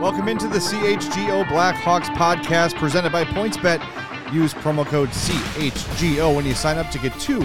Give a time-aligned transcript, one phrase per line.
[0.00, 3.82] Welcome into the CHGO Blackhawks podcast presented by PointsBet.
[4.32, 7.44] Use promo code CHGO when you sign up to get two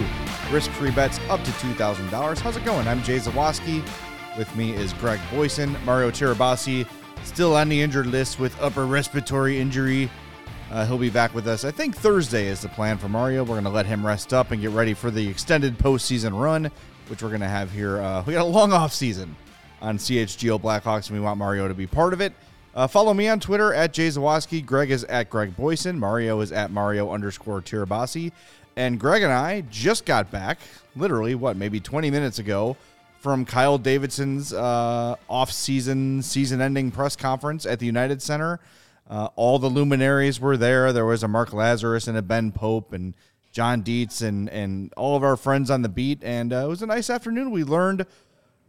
[0.52, 2.38] risk-free bets up to $2,000.
[2.38, 2.86] How's it going?
[2.86, 3.84] I'm Jay Zawaski.
[4.38, 5.82] With me is Greg Boysen.
[5.84, 6.86] Mario Tirabassi
[7.24, 10.08] still on the injured list with upper respiratory injury.
[10.70, 11.64] Uh, he'll be back with us.
[11.64, 13.42] I think Thursday is the plan for Mario.
[13.42, 16.70] We're going to let him rest up and get ready for the extended postseason run,
[17.08, 18.00] which we're going to have here.
[18.00, 19.34] Uh, we got a long off season
[19.84, 22.32] on CHGO Blackhawks, and we want Mario to be part of it.
[22.74, 24.64] Uh, follow me on Twitter at Jay Zawaski.
[24.64, 25.98] Greg is at Greg Boysen.
[25.98, 28.32] Mario is at Mario underscore Tirabassi.
[28.76, 30.58] And Greg and I just got back,
[30.96, 32.76] literally, what, maybe 20 minutes ago,
[33.20, 38.58] from Kyle Davidson's uh, off-season, season-ending press conference at the United Center.
[39.08, 40.92] Uh, all the luminaries were there.
[40.92, 43.14] There was a Mark Lazerus and a Ben Pope and
[43.52, 46.24] John Dietz and and all of our friends on the beat.
[46.24, 47.52] And uh, it was a nice afternoon.
[47.52, 48.06] We learned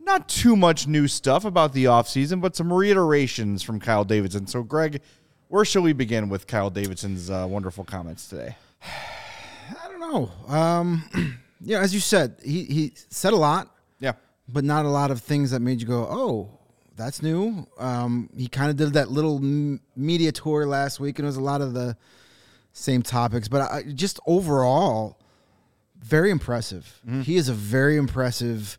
[0.05, 4.47] not too much new stuff about the offseason, but some reiterations from Kyle Davidson.
[4.47, 5.01] So, Greg,
[5.47, 8.55] where shall we begin with Kyle Davidson's uh, wonderful comments today?
[8.83, 10.31] I don't know.
[10.53, 14.13] Um, yeah, as you said, he, he said a lot, Yeah.
[14.47, 16.49] but not a lot of things that made you go, oh,
[16.95, 17.67] that's new.
[17.77, 21.35] Um, he kind of did that little m- media tour last week, and it was
[21.37, 21.97] a lot of the
[22.73, 23.47] same topics.
[23.47, 25.17] But I, just overall,
[25.99, 27.01] very impressive.
[27.23, 28.77] He is a very impressive.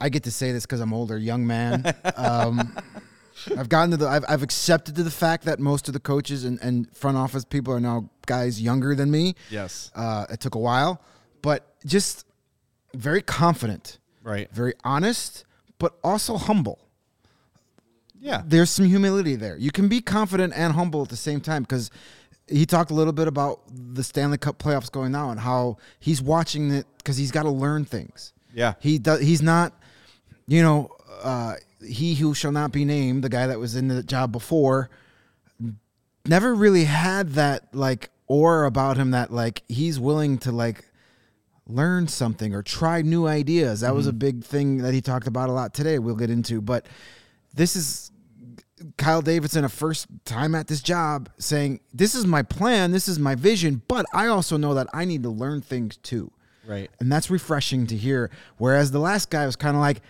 [0.00, 1.94] I get to say this because I'm older, young man.
[2.16, 2.76] um,
[3.56, 4.08] I've gotten to the.
[4.08, 7.44] I've, I've accepted to the fact that most of the coaches and, and front office
[7.44, 9.34] people are now guys younger than me.
[9.50, 9.90] Yes.
[9.94, 11.00] Uh, it took a while,
[11.42, 12.26] but just
[12.94, 14.48] very confident, Right.
[14.52, 15.44] very honest,
[15.78, 16.78] but also humble.
[18.20, 18.42] Yeah.
[18.44, 19.56] There's some humility there.
[19.56, 21.90] You can be confident and humble at the same time because
[22.48, 26.20] he talked a little bit about the Stanley Cup playoffs going now and how he's
[26.20, 28.32] watching it because he's got to learn things.
[28.52, 28.74] Yeah.
[28.80, 29.20] He does.
[29.20, 29.72] He's not,
[30.48, 30.90] you know,
[31.22, 31.54] uh,
[31.86, 34.90] he who shall not be named, the guy that was in the job before,
[36.26, 40.84] never really had that like aura about him that like he's willing to like
[41.66, 43.80] learn something or try new ideas.
[43.80, 45.98] That was a big thing that he talked about a lot today.
[45.98, 46.86] We'll get into, but
[47.54, 48.10] this is
[48.96, 53.18] Kyle Davidson a first time at this job saying, "This is my plan, this is
[53.18, 56.32] my vision, but I also know that I need to learn things too."
[56.66, 56.90] Right.
[57.00, 58.30] And that's refreshing to hear.
[58.58, 60.02] Whereas the last guy was kind of like,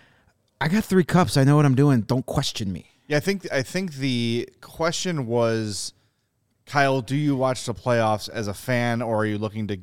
[0.61, 1.37] I got three cups.
[1.37, 2.01] I know what I'm doing.
[2.01, 2.91] Don't question me.
[3.07, 5.93] Yeah, I think I think the question was,
[6.65, 9.79] Kyle, do you watch the playoffs as a fan, or are you looking to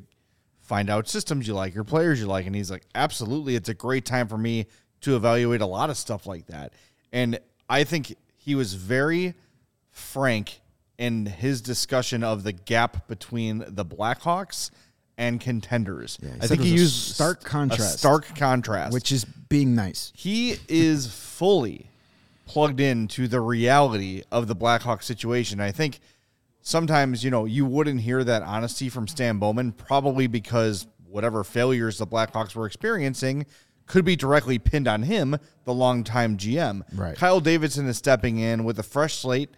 [0.61, 2.45] find out systems you like, or players you like?
[2.45, 4.67] And he's like, absolutely, it's a great time for me
[5.01, 6.73] to evaluate a lot of stuff like that.
[7.11, 7.39] And
[7.69, 9.33] I think he was very
[9.91, 10.61] frank
[10.97, 14.71] in his discussion of the gap between the Blackhawks
[15.17, 16.17] and contenders.
[16.21, 17.99] he I think he used stark a contrast.
[17.99, 20.11] stark contrast, Which is being nice.
[20.15, 21.89] he is fully
[22.45, 25.59] plugged into the reality of the Blackhawks situation.
[25.59, 25.99] I think
[26.61, 31.97] sometimes, you know, you wouldn't hear that honesty from Stan Bowman, probably because whatever failures
[31.97, 33.45] the Blackhawks were experiencing
[33.85, 36.81] could be directly pinned on him, the longtime GM.
[36.93, 37.15] Right.
[37.15, 39.49] Kyle Davidson is stepping in with a fresh slate.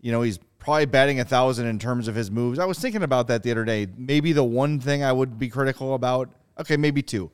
[0.00, 2.58] You know, he's probably batting a thousand in terms of his moves.
[2.58, 3.86] I was thinking about that the other day.
[3.98, 7.30] Maybe the one thing I would be critical about, okay, maybe two.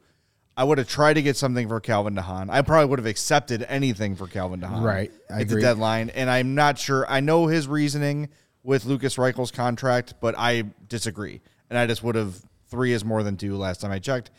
[0.57, 2.51] I would have tried to get something for Calvin de Haan.
[2.51, 4.83] I probably would have accepted anything for Calvin de Haan.
[4.83, 5.13] Right.
[5.31, 6.11] I at the deadline.
[6.11, 7.07] And I'm not sure.
[7.09, 8.29] I know his reasoning
[8.65, 11.41] with Lukas Reichel's contract, but I disagree.
[11.71, 12.35] And I just would have
[12.69, 14.33] three is more than two last time I checked.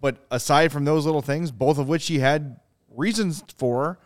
[0.00, 2.58] But aside from those little things, both of which he had
[2.90, 3.98] reasons for,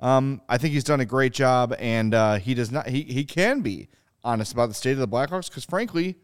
[0.00, 2.88] um, I think he's done a great job, and uh, he does not.
[2.88, 3.88] He he can be
[4.24, 6.16] honest about the state of the Blackhawks because, frankly,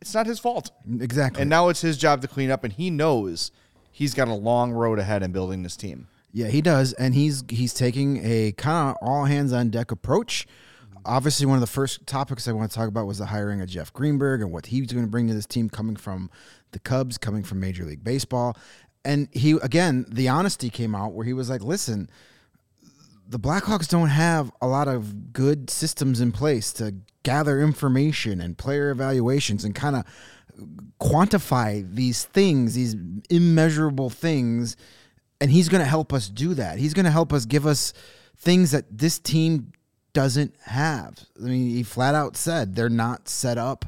[0.00, 0.70] it's not his fault.
[1.00, 1.42] Exactly.
[1.42, 3.50] And now it's his job to clean up, and he knows
[3.90, 6.08] he's got a long road ahead in building this team.
[6.32, 10.46] Yeah, he does, and he's he's taking a kind of all hands on deck approach.
[11.04, 13.68] Obviously, one of the first topics I want to talk about was the hiring of
[13.68, 16.30] Jeff Greenberg and what he's going to bring to this team, coming from
[16.72, 18.56] the Cubs, coming from Major League Baseball,
[19.04, 22.10] and he again the honesty came out where he was like, "Listen,
[23.28, 28.56] the Blackhawks don't have a lot of good systems in place to gather information and
[28.56, 30.04] player evaluations and kind of
[30.98, 32.96] quantify these things, these
[33.30, 34.76] immeasurable things."
[35.40, 36.78] and he's going to help us do that.
[36.78, 37.92] He's going to help us give us
[38.36, 39.72] things that this team
[40.12, 41.18] doesn't have.
[41.38, 43.84] I mean, he flat out said they're not set up,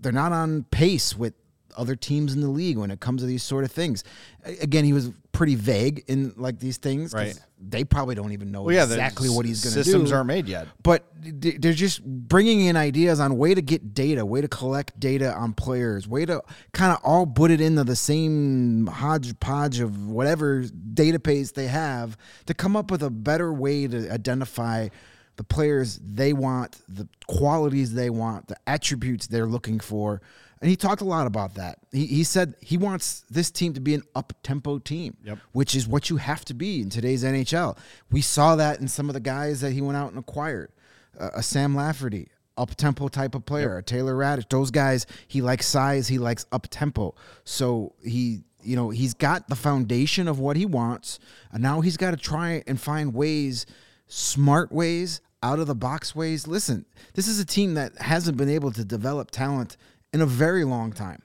[0.00, 1.34] they're not on pace with
[1.76, 4.04] other teams in the league when it comes to these sort of things.
[4.44, 7.14] Again, he was pretty vague in like these things.
[7.14, 7.38] Right.
[7.60, 9.84] They probably don't even know Well, yeah, exactly what he's going to do.
[9.84, 10.66] Systems aren't made yet.
[10.82, 15.32] But they're just bringing in ideas on way to get data, way to collect data
[15.32, 16.42] on players, way to
[16.72, 22.54] kind of all put it into the same hodgepodge of whatever database they have to
[22.54, 24.88] come up with a better way to identify
[25.36, 30.20] the players they want, the qualities they want, the attributes they're looking for.
[30.60, 31.78] And he talked a lot about that.
[31.92, 35.38] He, he said he wants this team to be an up tempo team, Yep.
[35.52, 37.78] which is what you have to be in today's NHL.
[38.10, 40.70] We saw that in some of the guys that he went out and acquired.
[41.18, 44.48] Uh, a Sam Lafferty, up tempo type of player, a Taylor Raddysh.
[44.48, 47.14] Those guys, he likes size, he likes up tempo.
[47.44, 51.18] So he, you know, he's got the foundation of what he wants,
[51.52, 53.64] and now he's got to try and find ways,
[54.06, 56.46] smart ways, out of the box ways.
[56.48, 56.84] Listen,
[57.14, 59.76] this is a team that hasn't been able to develop talent
[60.12, 61.22] in a very long time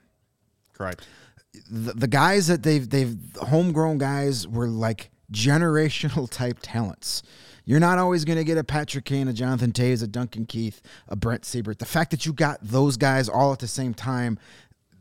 [0.73, 1.05] Correct.
[1.69, 7.23] the, the guys that they've they've homegrown guys were like generational type talents.
[7.65, 10.81] You're not always going to get a Patrick Kane, a Jonathan Toews, a Duncan Keith,
[11.07, 11.77] a Brent Seabrook.
[11.77, 14.37] The fact that you got those guys all at the same time,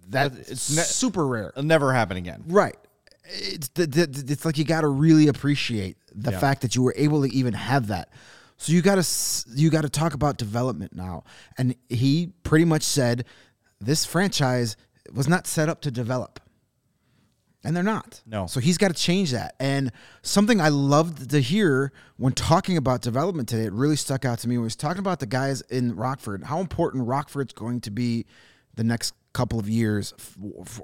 [0.08, 1.48] that's It's ne- super rare.
[1.48, 2.44] It'll never happen again.
[2.46, 2.76] Right.
[3.24, 6.38] It's the, the, it's like you got to really appreciate the Yeah.
[6.38, 8.10] fact that you were able to even have that.
[8.58, 11.24] So you got to you got to talk about development now.
[11.58, 13.24] And he pretty much said
[13.82, 14.76] this franchise
[15.12, 16.40] was not set up to develop.
[17.64, 18.22] And they're not.
[18.26, 18.46] No.
[18.48, 19.54] So he's got to change that.
[19.60, 19.92] And
[20.22, 24.48] something I loved to hear when talking about development today, it really stuck out to
[24.48, 27.90] me when he was talking about the guys in Rockford, how important Rockford's going to
[27.90, 28.26] be
[28.74, 30.12] the next couple of years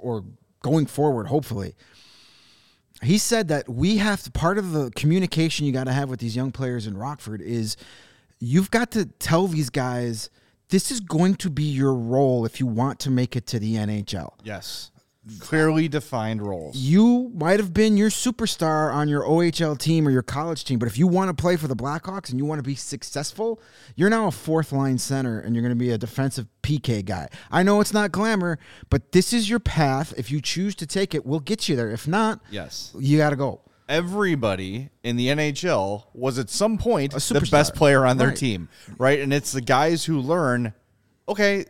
[0.00, 0.24] or
[0.62, 1.74] going forward, hopefully.
[3.02, 6.20] He said that we have to, part of the communication you got to have with
[6.20, 7.76] these young players in Rockford is
[8.38, 10.30] you've got to tell these guys
[10.70, 13.74] this is going to be your role if you want to make it to the
[13.76, 14.90] NHL Yes.
[15.40, 16.74] Clearly defined roles.
[16.74, 20.88] you might have been your superstar on your OHL team or your college team, but
[20.88, 23.60] if you want to play for the Blackhawks and you want to be successful,
[23.94, 27.28] you're now a fourth line center and you're going to be a defensive PK guy.
[27.50, 30.14] I know it's not glamour, but this is your path.
[30.16, 31.90] If you choose to take it, we'll get you there.
[31.90, 32.94] If not, Yes.
[32.98, 33.60] you got to go.
[33.88, 38.36] Everybody in the NHL was at some point the best player on their Right.
[38.36, 38.68] team,
[38.98, 39.18] right?
[39.20, 40.74] And it's the guys who learn,
[41.26, 41.64] okay,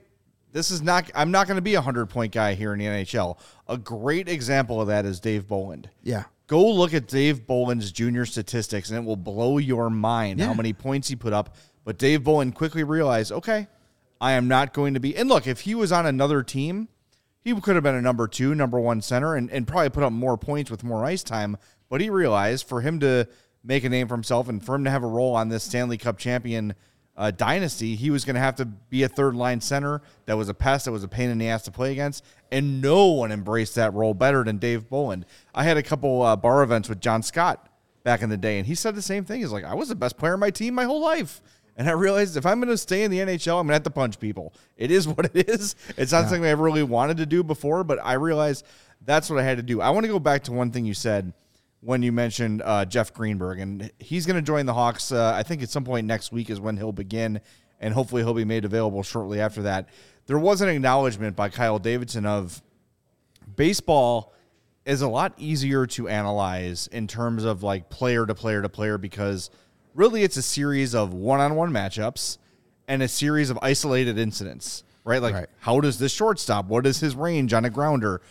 [0.52, 3.38] this is not I'm not going to be a 100-point guy here in the NHL.
[3.68, 5.90] A great example of that is Dave Bolland.
[6.02, 6.24] Yeah.
[6.48, 10.72] Go look at Dave Bolland's junior statistics and it will blow your mind how many
[10.72, 11.54] points he put up.
[11.84, 13.68] But Dave Bolland quickly realized, okay,
[14.20, 15.16] I am not going to be.
[15.16, 16.88] And look, if he was on another team,
[17.44, 20.12] he could have been a number two, number one center, and, and probably put up
[20.12, 21.56] more points with more ice time.
[21.88, 23.28] But he realized for him to
[23.64, 25.99] make a name for himself and for him to have a role on this Stanley
[25.99, 26.75] Cup champion
[27.16, 30.49] uh, dynasty, he was going to have to be a third line center that was
[30.49, 32.25] a pest, that was a pain in the ass to play against.
[32.52, 35.26] And no one embraced that role better than Dave Bolland.
[35.54, 37.68] I had a couple uh, bar events with John Scott
[38.04, 39.40] back in the day, and he said the same thing.
[39.40, 41.42] He's like, I was the best player on my team my whole life.
[41.76, 43.83] And I realized if I'm going to stay in the NHL, I'm going to have
[43.85, 44.52] to punch people.
[44.76, 45.75] It is what it is.
[45.97, 48.64] It's not something I really wanted to do before, but I realized
[49.04, 49.80] that's what I had to do.
[49.80, 51.33] I want to go back to one thing you said
[51.80, 55.12] when you mentioned uh, Jeff Greenberg, and he's going to join the Hawks.
[55.12, 57.40] Uh, I think at some point next week is when he'll begin,
[57.80, 59.88] and hopefully he'll be made available shortly after that.
[60.26, 62.61] There was an acknowledgement by Kyle Davidson of
[63.56, 64.35] baseball
[64.85, 68.99] is a lot easier to analyze in terms of like player to player to player
[68.99, 69.50] because
[69.94, 72.38] really it's a series of one-on-one matchups
[72.87, 75.20] and a series of isolated incidents, right?
[75.20, 75.47] Like Right.
[75.61, 76.66] how does this shortstop?
[76.66, 78.23] What is his range on a grounder?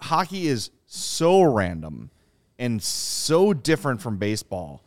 [0.00, 2.10] Hockey is so random
[2.58, 4.84] and so different from baseball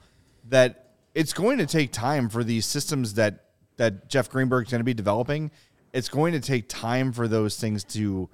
[0.50, 3.44] that it's going to take time for these systems that
[3.78, 5.52] that Jeff Greenberg's going to be developing.
[5.94, 8.28] It's going to take time for those things to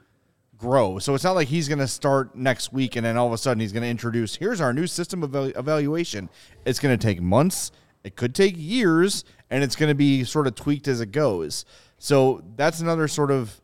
[0.57, 0.97] grow.
[0.99, 3.37] So it's not like he's going to start next week and then all of a
[3.37, 6.29] sudden he's going to introduce here's our new system of evaluation.
[6.65, 7.71] It's going to take months,
[8.03, 11.65] it could take years, and it's going to be sort of tweaked as it goes.
[11.97, 13.61] So that's another sort of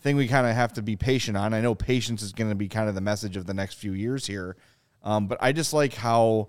[0.00, 1.54] thing we kind of have to be patient on.
[1.54, 3.92] I know patience is going to be kind of the message of the next few
[3.92, 4.56] years here,
[5.04, 6.48] um, but I just like how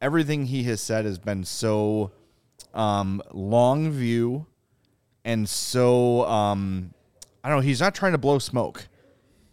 [0.00, 2.12] everything he has said has been so
[2.72, 4.46] um, long view
[5.24, 6.92] and so um,
[7.42, 7.62] I don't know.
[7.62, 8.88] He's not trying to blow smoke.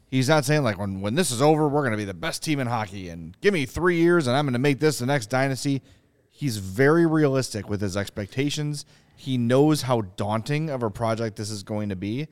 [0.08, 2.44] He's not saying like when when this is over, we're going to be the best
[2.44, 5.06] team in hockey, and give me three years, and I'm going to make this the
[5.06, 5.82] next dynasty.
[6.30, 8.86] He's very realistic with his expectations.
[9.16, 12.28] He knows how daunting of a project this is going to be,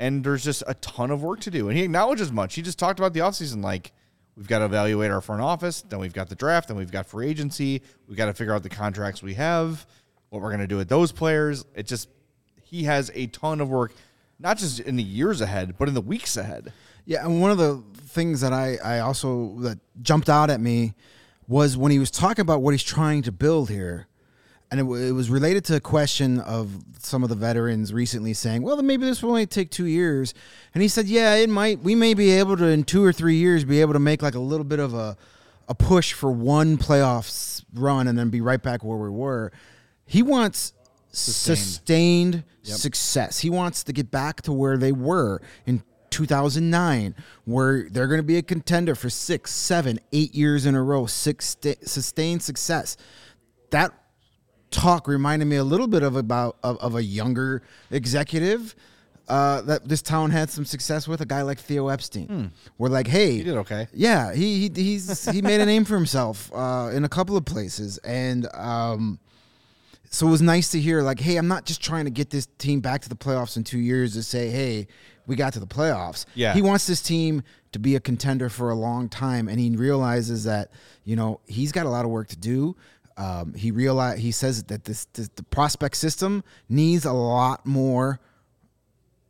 [0.00, 1.68] and there's just a ton of work to do.
[1.68, 2.54] And he acknowledges much.
[2.54, 3.92] He just talked about the offseason like
[4.40, 7.04] we've got to evaluate our front office, then we've got the draft, then we've got
[7.04, 9.86] free agency, we've got to figure out the contracts we have,
[10.30, 11.66] what we're going to do with those players.
[11.74, 12.08] It just
[12.62, 13.92] he has a ton of work,
[14.38, 16.72] not just in the years ahead, but in the weeks ahead.
[17.04, 20.94] Yeah, and one of the things that I, I also that jumped out at me
[21.46, 24.06] was when he was talking about what he's trying to build here.
[24.70, 28.62] And it, it was related to a question of some of the veterans recently saying,
[28.62, 30.32] well, then maybe this will only take two years.
[30.74, 31.80] And he said, yeah, it might.
[31.80, 34.34] We may be able to, in two or three years, be able to make like
[34.34, 35.16] a little bit of a,
[35.68, 39.52] a push for one playoffs run and then be right back where we were.
[40.06, 40.72] He wants
[41.12, 42.76] sustained, sustained yep.
[42.76, 43.38] success.
[43.40, 48.26] He wants to get back to where they were in 2009, where they're going to
[48.26, 52.96] be a contender for six, seven, eight years in a row, six sustained success.
[53.70, 53.92] That
[54.70, 58.74] talk reminded me a little bit of about of, of a younger executive
[59.30, 62.26] uh, that this town had some success with a guy like Theo Epstein.
[62.26, 62.44] Hmm.
[62.78, 63.86] We're like, hey, he did okay.
[63.94, 67.44] Yeah, he, he he's he made a name for himself uh, in a couple of
[67.44, 69.20] places, and um,
[70.10, 72.46] so it was nice to hear like, hey, I'm not just trying to get this
[72.58, 74.88] team back to the playoffs in two years to say, hey,
[75.28, 76.26] we got to the playoffs.
[76.34, 76.52] Yeah.
[76.52, 80.42] He wants this team to be a contender for a long time, and he realizes
[80.44, 80.72] that
[81.04, 82.76] you know he's got a lot of work to do.
[83.20, 88.18] Um, he realize he says that this, this the prospect system needs a lot more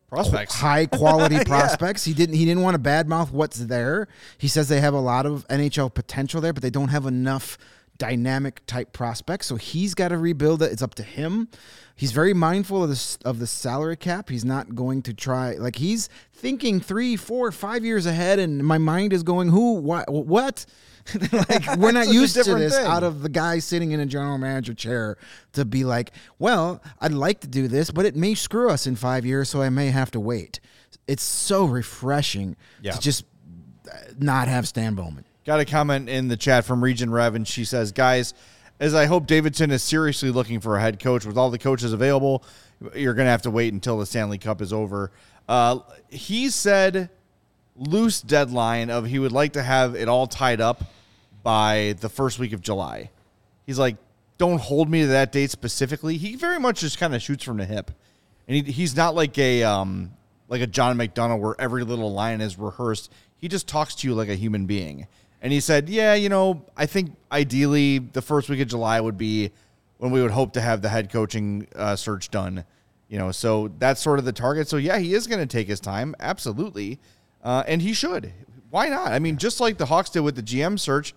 [0.08, 2.06] prospects, high quality prospects.
[2.06, 2.12] yeah.
[2.12, 4.06] He didn't he didn't want to badmouth what's there.
[4.38, 7.58] He says they have a lot of NHL potential there, but they don't have enough
[7.98, 9.48] dynamic type prospects.
[9.48, 10.70] So he's got to rebuild it.
[10.70, 11.48] It's up to him.
[11.96, 14.30] He's very mindful of the of the salary cap.
[14.30, 18.78] He's not going to try like he's thinking three, four, five years ahead, and my
[18.78, 20.64] mind is going, who, what, what?
[21.32, 22.86] like we're not used to this thing.
[22.86, 25.16] out of the guy sitting in a general manager chair
[25.52, 28.96] to be like, well, I'd like to do this, but it may screw us in
[28.96, 30.60] five years, so I may have to wait.
[31.06, 32.92] It's so refreshing yeah.
[32.92, 33.24] to just
[33.90, 35.24] uh, not have Stan Bowman.
[35.44, 38.34] Got a comment in the chat from Region Rev, and she says, guys,
[38.78, 41.92] as I hope Davidson is seriously looking for a head coach with all the coaches
[41.92, 42.44] available,
[42.94, 45.10] you're going to have to wait until the Stanley Cup is over.
[45.48, 47.10] Uh, he said
[47.80, 50.84] loose deadline of he would like to have it all tied up
[51.42, 53.10] by the first week of July.
[53.66, 53.96] He's like,
[54.38, 56.16] don't hold me to that date specifically.
[56.16, 57.90] He very much just kind of shoots from the hip,
[58.46, 60.12] and he, he's not like a um,
[60.48, 63.10] like a John McDonough where every little line is rehearsed.
[63.36, 65.06] He just talks to you like a human being.
[65.42, 69.16] And he said, Yeah, you know, I think ideally the first week of July would
[69.16, 69.50] be
[69.98, 72.64] when we would hope to have the head coaching uh, search done.
[73.08, 74.68] You know, so that's sort of the target.
[74.68, 76.14] So, yeah, he is going to take his time.
[76.20, 77.00] Absolutely.
[77.42, 78.32] Uh, and he should.
[78.70, 79.12] Why not?
[79.12, 81.14] I mean, just like the Hawks did with the GM search,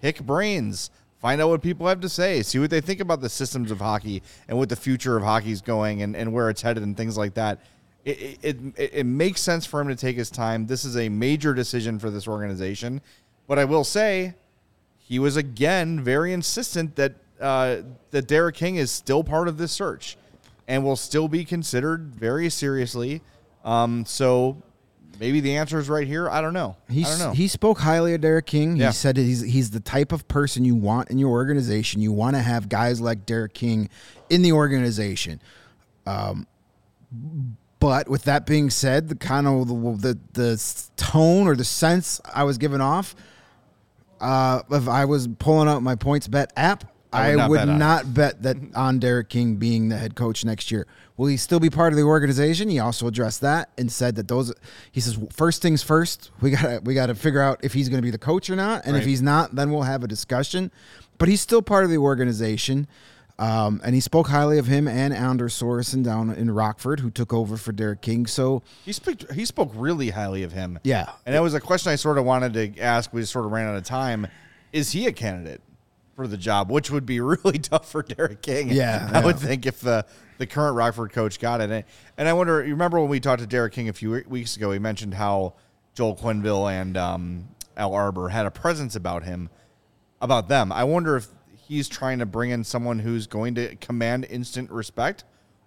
[0.00, 3.28] pick brains, find out what people have to say, see what they think about the
[3.28, 6.62] systems of hockey and what the future of hockey is going and, and where it's
[6.62, 7.60] headed and things like that.
[8.04, 10.66] It, it, it, it makes sense for him to take his time.
[10.66, 13.00] This is a major decision for this organization.
[13.46, 14.34] But I will say,
[14.98, 19.72] he was again very insistent that uh, that Derek King is still part of this
[19.72, 20.16] search
[20.66, 23.22] and will still be considered very seriously.
[23.64, 24.62] Um, so
[25.18, 26.28] maybe the answer is right here.
[26.28, 26.76] I don't know.
[26.88, 27.32] He's, I don't know.
[27.34, 28.76] He spoke highly of Derek King.
[28.88, 32.00] He said he's he's the type of person you want in your organization.
[32.00, 33.88] You want to have guys like Derek King
[34.30, 35.40] in the organization.
[36.06, 36.46] Um,
[37.80, 42.20] but with that being said, the kind of the, the the tone or the sense
[42.34, 43.14] I was giving off
[44.20, 48.14] uh, if I was pulling out my PointsBet app, I would, not, would bet, not
[48.14, 50.86] bet that on Derek King being the head coach next year.
[51.18, 52.68] Will he still be part of the organization?
[52.68, 54.54] He also addressed that and said that those.
[54.92, 56.30] He says first things first.
[56.40, 58.56] We gotta we got to figure out if he's going to be the coach or
[58.56, 59.00] not, and right.
[59.00, 60.70] if he's not, then we'll have a discussion.
[61.18, 62.86] But he's still part of the organization.
[63.40, 67.32] Um, and he spoke highly of him and Anders Sorensen down in Rockford, who took
[67.32, 68.26] over for Derek King.
[68.26, 70.78] So he spoke he spoke really highly of him.
[70.84, 73.12] Yeah, and that was a question I sort of wanted to ask.
[73.12, 74.28] We sort of ran out of time.
[74.72, 75.62] Is he a candidate
[76.18, 76.68] for the job?
[76.68, 78.70] Which would be really tough for Derek King.
[78.70, 79.24] Yeah, I yeah.
[79.24, 80.04] would think if the
[80.38, 81.86] the current Rockford coach got it.
[82.16, 84.72] And I wonder, you remember when we talked to Derek King a few weeks ago?
[84.72, 85.54] He mentioned how
[85.94, 89.48] Joel Quenneville and um, Al Arbour had a presence about him,
[90.20, 90.72] about them.
[90.72, 95.24] I wonder if he's trying to bring in someone who's going to command instant respect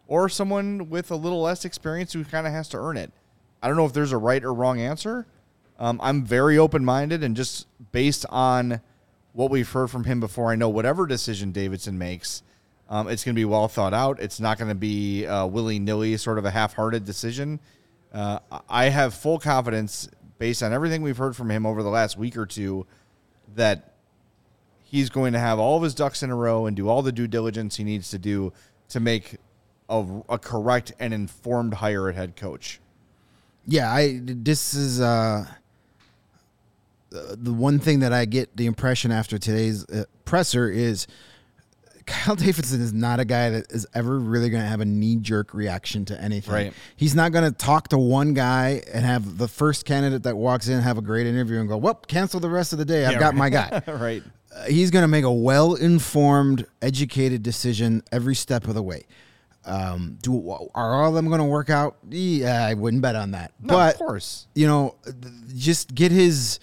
[0.08, 3.12] or someone with a little less experience who kind of has to earn it.
[3.62, 5.28] I don't know if there's a right or wrong answer.
[5.80, 8.82] Um, I'm very open minded and just based on
[9.34, 12.44] what we've heard from him before, I know whatever decision Davidson makes,
[12.90, 14.20] um, it's going to be well thought out.
[14.20, 17.60] It's not going to be willy nilly, sort of a half hearted decision.
[18.14, 22.18] Uh, I have full confidence, based on everything we've heard from him over the last
[22.18, 22.86] week or two,
[23.56, 23.94] that
[24.84, 27.14] he's going to have all of his ducks in a row and do all the
[27.14, 28.52] due diligence he needs to do
[28.90, 29.38] to make
[29.88, 32.82] a, a correct and informed hire at head coach.
[33.66, 35.46] Yeah, I this is uh
[37.12, 41.08] the one thing that I get the impression after today's uh, presser is
[42.06, 45.18] Kyle Davidson is not a guy that is ever really going to have a knee
[45.18, 46.54] jerk reaction to anything.
[46.54, 46.74] Right.
[46.96, 50.68] He's not going to talk to one guy and have the first candidate that walks
[50.68, 53.06] in have a great interview and go, "Well, cancel the rest of the day.
[53.06, 53.36] I've Yeah, got right.
[53.36, 54.24] my guy." right.
[54.54, 59.06] Uh, he's going to make a well informed, educated decision every step of the way.
[59.64, 61.96] Um, do are all of them going to work out?
[62.10, 63.54] Yeah, I wouldn't bet on that.
[63.62, 64.48] No, but of course.
[64.56, 64.96] you know,
[65.56, 66.60] just get his,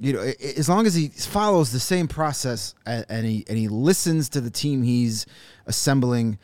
[0.00, 3.68] you know, as long as he follows the same process and, and he and he
[3.68, 5.26] listens to the team he's
[5.66, 6.38] assembling,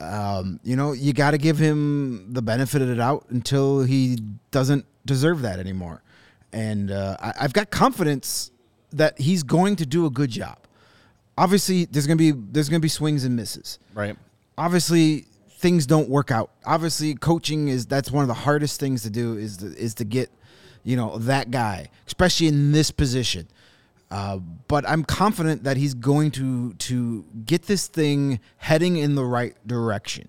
[0.00, 4.18] um, you know, you got to give him the benefit of the doubt until he
[4.50, 6.02] doesn't deserve that anymore.
[6.52, 8.50] And uh, I, I've got confidence
[8.92, 10.58] that he's going to do a good job.
[11.36, 14.16] Obviously, there's gonna be there's gonna be swings and misses Right.
[14.56, 15.26] obviously
[15.58, 16.50] things don't work out.
[16.64, 20.04] Obviously, coaching is that's one of the hardest things to do is to, is to
[20.04, 20.30] get
[20.88, 23.46] you know that guy, especially in this position.
[24.10, 29.24] Uh, but I'm confident that he's going to to get this thing heading in the
[29.24, 30.28] right direction.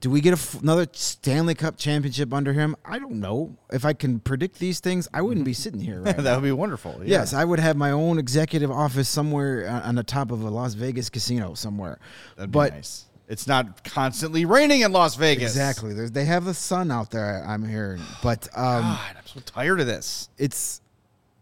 [0.00, 2.76] Do we get f another Stanley Cup championship under him?
[2.84, 3.56] I don't know.
[3.72, 6.52] If I can predict these things, I wouldn't be sitting here right that would be
[6.52, 7.00] wonderful.
[7.00, 7.18] Yeah.
[7.18, 10.48] Yes, I would have my own executive office somewhere on on the top of a
[10.48, 11.98] Las Vegas casino somewhere.
[12.36, 13.06] That'd be nice.
[13.28, 15.52] It's not constantly raining in Las Vegas.
[15.52, 15.92] Exactly.
[15.92, 17.44] There's, they have the sun out there.
[17.46, 20.30] I'm hearing, but um, God, I'm so tired of this.
[20.38, 20.80] it's.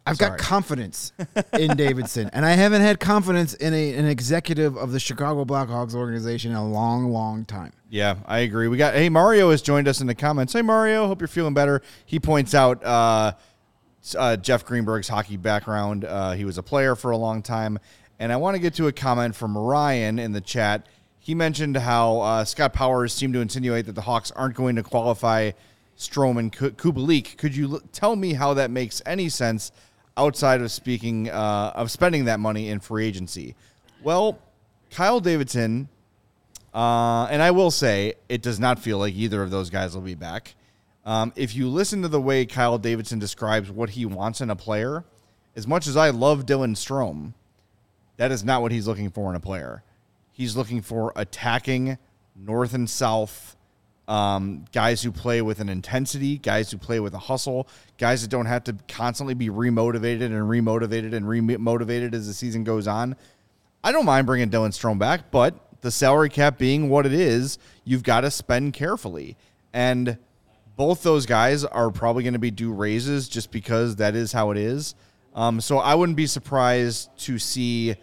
[0.08, 0.30] I've Sorry.
[0.30, 1.12] got confidence
[1.58, 5.96] in Davidson, and I haven't had confidence in a, an executive of the Chicago Blackhawks
[5.96, 7.72] organization in a long, long time.
[7.90, 8.68] Yeah, I agree.
[8.68, 10.52] We got hey Mario has joined us in the comments.
[10.52, 11.82] Hey Mario, hope you're feeling better.
[12.04, 13.32] He points out uh,
[14.16, 16.04] uh, Jeff Greenberg's hockey background.
[16.04, 17.78] Uh, he was a player for a long time,
[18.20, 20.86] and I want to get to a comment from Ryan in the chat.
[21.26, 24.84] He mentioned how uh, Scott Powers seemed to insinuate that the Hawks aren't going to
[24.84, 25.50] qualify
[25.98, 27.36] Strome and Ku- Kubalik.
[27.36, 29.72] Could you l- tell me how that makes any sense
[30.16, 33.56] outside of speaking uh, of spending that money in free agency?
[34.04, 34.38] Well,
[34.92, 35.88] Kyle Davidson
[36.72, 40.02] uh, and I will say, it does not feel like either of those guys will
[40.02, 40.54] be back.
[41.04, 44.54] Um, if you listen to the way Kyle Davidson describes what he wants in a
[44.54, 45.02] player,
[45.56, 47.32] as much as I love Dylan Strome,
[48.16, 49.82] that is not what he's looking for in a player.
[50.36, 51.96] He's looking for attacking
[52.34, 53.56] north and south
[54.06, 58.28] um, guys who play with an intensity, guys who play with a hustle, guys that
[58.28, 63.16] don't have to constantly be remotivated and remotivated and remotivated as the season goes on.
[63.82, 67.56] I don't mind bringing Dylan Strome back, but the salary cap being what it is,
[67.84, 69.38] you've got to spend carefully.
[69.72, 70.18] And
[70.76, 74.50] both those guys are probably going to be due raises just because that is how
[74.50, 74.94] it is.
[75.34, 77.94] Um, so I wouldn't be surprised to see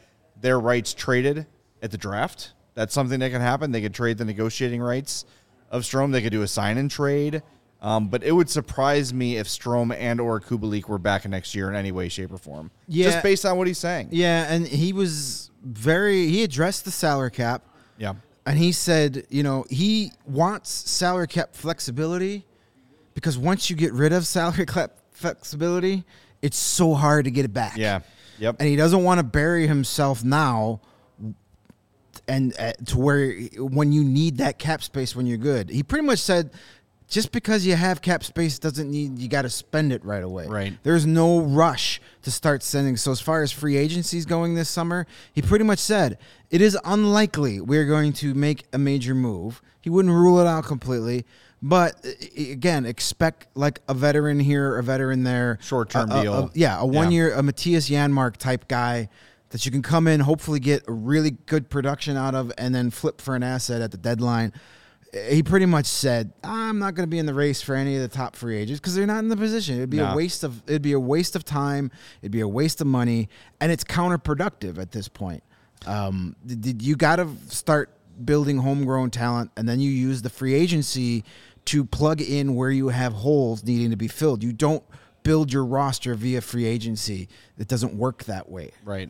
[0.41, 1.45] their rights traded
[1.83, 2.53] at the draft.
[2.73, 3.71] That's something that can happen.
[3.71, 5.25] They could trade the negotiating rights
[5.69, 6.11] of Strome.
[6.11, 7.43] They could do a sign and trade.
[7.81, 11.69] Um, but it would surprise me if Strome and or Kubalik were back next year
[11.69, 12.71] in any way, shape, or form.
[12.87, 13.11] Yeah.
[13.11, 14.07] Just based on what he's saying.
[14.11, 16.27] Yeah, and he was very.
[16.29, 17.67] He addressed the salary cap.
[17.97, 18.13] Yeah.
[18.45, 22.45] And he said, you know, he wants salary cap flexibility
[23.13, 26.05] because once you get rid of salary cap flexibility,
[26.41, 27.77] it's so hard to get it back.
[27.77, 27.99] Yeah.
[28.39, 28.57] Yep.
[28.59, 30.79] And he doesn't want to bury himself now
[32.27, 35.69] and uh, to where when you need that cap space when you're good.
[35.69, 36.51] He pretty much said
[37.07, 40.47] just because you have cap space doesn't mean you got to spend it right away.
[40.47, 40.73] Right.
[40.83, 42.97] There's no rush to start sending.
[42.97, 46.17] So as far as free agencies going this summer, he pretty much said
[46.49, 49.61] it is unlikely we're going to make a major move.
[49.81, 51.25] He wouldn't rule it out completely,
[51.61, 52.09] but uh,
[52.51, 56.33] again, expect like a veteran here, a veteran there, Short-term A- a- deal.
[56.33, 56.99] a- yeah, a Yeah.
[56.99, 59.09] one year, a Mattias Janmark type guy
[59.53, 62.89] that you can come in, hopefully get a really good production out of, and then
[62.89, 64.51] flip for an asset at the deadline.
[65.29, 68.01] He pretty much said, "I'm not going to be in the race for any of
[68.01, 69.75] the top free agents because they're not in the position.
[69.77, 70.11] It'd be No.
[70.11, 71.91] a waste of it'd be a waste of time.
[72.23, 73.29] It'd be a waste of money,
[73.61, 75.43] and it's counterproductive at this point.
[75.85, 77.91] Um, did you got to start
[78.25, 81.23] building homegrown talent, and then you use the free agency
[81.65, 84.43] to plug in where you have holes needing to be filled.
[84.43, 84.83] You don't
[85.23, 87.29] build your roster via free agency.
[87.57, 88.71] It doesn't work that way.
[88.83, 89.09] Right.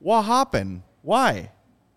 [0.00, 0.82] "What happened?
[1.02, 1.52] Why?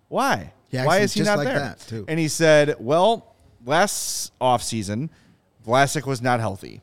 [0.07, 1.59] Why?" Why is he not like there?
[1.59, 2.05] that, too.
[2.07, 3.35] And he said, well,
[3.65, 5.09] last offseason,
[5.65, 6.81] Vlasic was not healthy.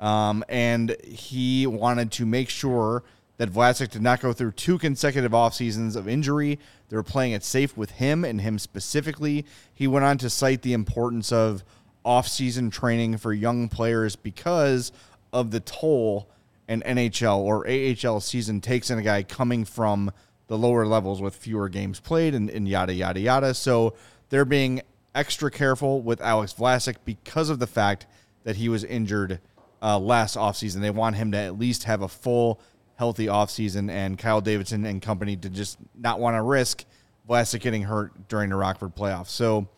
[0.00, 3.04] Um, and he wanted to make sure
[3.36, 6.58] that Vlasic did not go through two consecutive off seasons of injury.
[6.88, 9.44] They were playing it safe with him and him specifically.
[9.72, 11.62] He went on to cite the importance of
[12.04, 14.92] off-season training for young players because
[15.32, 16.28] of the toll
[16.68, 20.10] an NHL or AHL season takes in a guy coming from
[20.48, 23.54] the lower levels with fewer games played and, and yada yada yada.
[23.54, 23.94] So
[24.30, 24.82] they're being
[25.14, 28.06] extra careful with Alex Vlasic because of the fact
[28.44, 29.40] that he was injured
[29.82, 30.80] uh, last offseason.
[30.80, 32.60] They want him to at least have a full,
[32.96, 36.84] healthy offseason, and Kyle Davidson and company to just not want to risk
[37.28, 39.28] Vlasic getting hurt during the Rockford playoffs.
[39.28, 39.68] So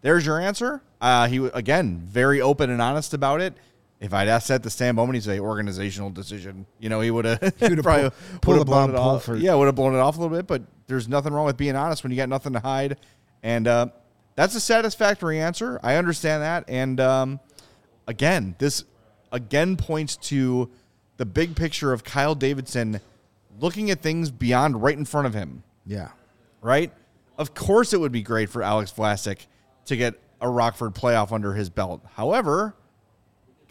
[0.00, 0.82] there's your answer.
[1.00, 3.54] Uh, he again very open and honest about it.
[4.04, 6.66] If I'd asked that to Stan Bowman, he'd say organizational decision.
[6.78, 9.24] You know, he would have probably pull- pull would've the blown it off.
[9.24, 9.40] Pulford.
[9.40, 10.46] Yeah, would have blown it off a little bit.
[10.46, 12.98] But there's nothing wrong with being honest when you got nothing to hide,
[13.42, 13.86] and uh,
[14.36, 15.80] that's a satisfactory answer.
[15.82, 17.40] I understand that, and um,
[18.06, 18.84] again, this
[19.32, 20.70] again points to
[21.16, 23.00] the big picture of Kyle Davidson
[23.60, 26.08] looking at things beyond right in front of him Yeah.
[26.60, 26.92] right?
[27.38, 29.46] Of course, it would be great for Alex Vlasic
[29.86, 32.04] to get a Rockford playoff under his belt.
[32.14, 32.74] However,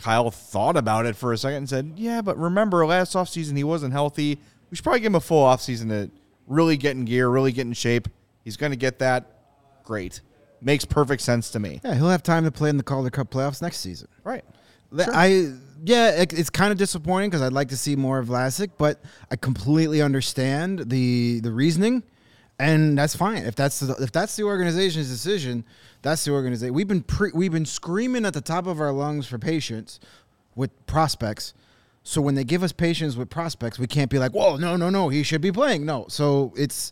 [0.04, 3.64] Kyle thought about it for a second and said, Yeah, but remember last offseason he
[3.64, 4.38] wasn't healthy.
[4.70, 6.12] We should probably give him a full offseason to
[6.46, 8.10] really get in gear, really get in shape.
[8.44, 9.26] He's going to get that.
[9.86, 10.20] Great.
[10.62, 11.80] Makes perfect sense to me.
[11.86, 14.10] Yeah, he'll have time to play in the Calder Cup playoffs next season.
[14.26, 14.44] Right.
[14.94, 15.54] Th- I
[15.86, 19.02] yeah, it, it's kind of disappointing because I'd like to see more of Vlasic, but
[19.32, 22.04] I completely understand the the reasoning,
[22.64, 23.44] and that's fine.
[23.44, 25.66] If that's the, if that's the organization's decision,
[26.02, 26.74] that's the organization.
[26.74, 30.00] We've been pre, we've been screaming at the top of our lungs for patience
[30.56, 31.54] with prospects.
[32.04, 34.90] So when they give us patience with prospects, we can't be like, "Whoa, no, no,
[34.90, 36.92] no, he should be playing." No, so it's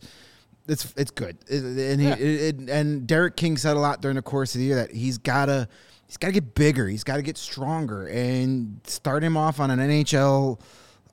[0.67, 1.37] it's it's good.
[1.47, 4.59] It- and he, it, it- and Derek King said a lot during the course of
[4.59, 5.67] the year that he's gotta
[6.07, 6.87] he's gotta get bigger.
[6.87, 10.59] He's gotta get stronger, and start him off on an NHL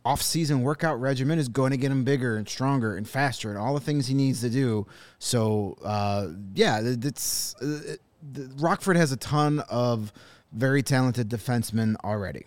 [0.08, 3.74] off-season workout regimen is going to get him bigger and stronger and faster and all
[3.74, 4.86] the things he needs to do.
[5.18, 7.96] So uh, yeah, it- it's uh,
[8.32, 10.12] the- Rockford has a ton of
[10.52, 12.44] very talented defensemen already.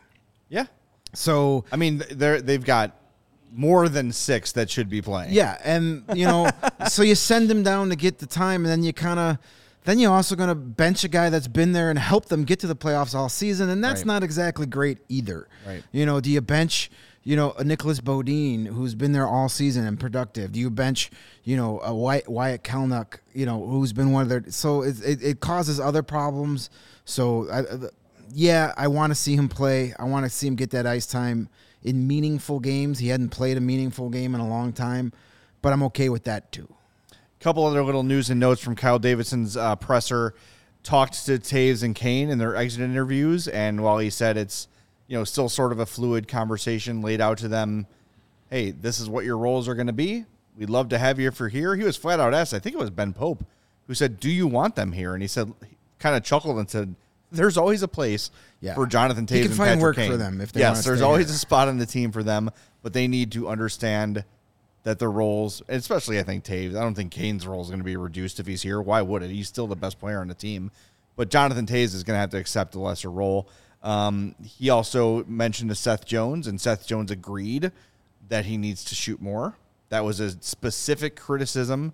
[0.50, 0.66] Yeah.
[1.14, 2.98] So I mean, they're, they've got
[3.54, 5.34] more than six that should be playing.
[5.34, 6.50] Yeah, and you know,
[6.90, 9.38] so you send them down to get the time, and then you kind of,
[9.84, 12.60] then you're also going to bench a guy that's been there and help them get
[12.62, 14.06] to the playoffs all season, and that's Right.
[14.14, 15.48] not exactly great either.
[15.68, 15.84] Right.
[15.92, 16.90] You know, do you bench,
[17.24, 20.52] you know, a Nicolas Beaudin who's been there all season and productive?
[20.54, 21.12] Do you bench,
[21.44, 24.44] you know, a Wyatt, Wyatt Kalynuk, you know, who's been one of their?
[24.50, 26.70] So it it, it causes other problems.
[27.06, 27.90] So I, I-
[28.34, 29.94] yeah, I want to see him play.
[30.00, 31.50] I want to see him get that ice time
[31.84, 33.00] in meaningful games.
[33.00, 35.12] He hadn't played a meaningful game in a long time,
[35.62, 36.74] but I'm okay with that too.
[37.12, 40.34] A couple other little news and notes from Kyle Davidson's uh, presser.
[40.84, 44.68] Talked to Toews and Kane in their exit interviews, and while he said it's
[45.12, 47.86] you know still sort of a fluid conversation laid out to them,
[48.50, 50.24] hey, this is what your roles are going to be.
[50.58, 51.76] We'd love to have you for here.
[51.76, 52.54] He was flat out asked.
[52.54, 53.44] I think it was Ben Pope
[53.88, 55.54] who said, "Do you want them here?" And he said,
[56.00, 56.96] kind of chuckled and said,
[57.30, 58.74] "There's always a place Yeah.
[58.74, 61.02] for Jonathan Toews He can and find Patrick work for them if they yes, there's
[61.02, 62.50] always a spot on the team for them,
[62.82, 64.24] but they need to understand."
[64.84, 67.86] that the roles, especially I think Toews, I don't think Kane's role is going to
[67.86, 68.82] be reduced if he's here.
[68.82, 69.30] Why would it?
[69.30, 70.72] He's still the best player on the team.
[71.16, 73.48] But Jonathan Toews is going to have to accept a lesser role.
[73.84, 77.72] Um, he also mentioned to Seth Jones, and Seth Jones agreed
[78.30, 79.56] that he needs to shoot more.
[79.90, 81.94] That was a specific criticism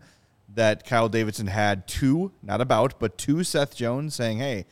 [0.54, 4.66] that Kyle Davidson had to, not about, but to Seth Jones, saying, "Hey,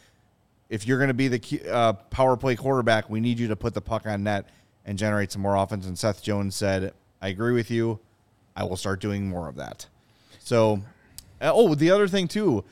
[0.69, 3.73] if you're going to be the uh, power play quarterback, we need you to put
[3.73, 4.49] the puck on net
[4.85, 7.99] and generate some more offense." And Seth Jones said, "I agree with you.
[8.55, 9.87] I will start doing more of that."
[10.39, 10.81] So,
[11.41, 12.63] uh, oh, the other thing too,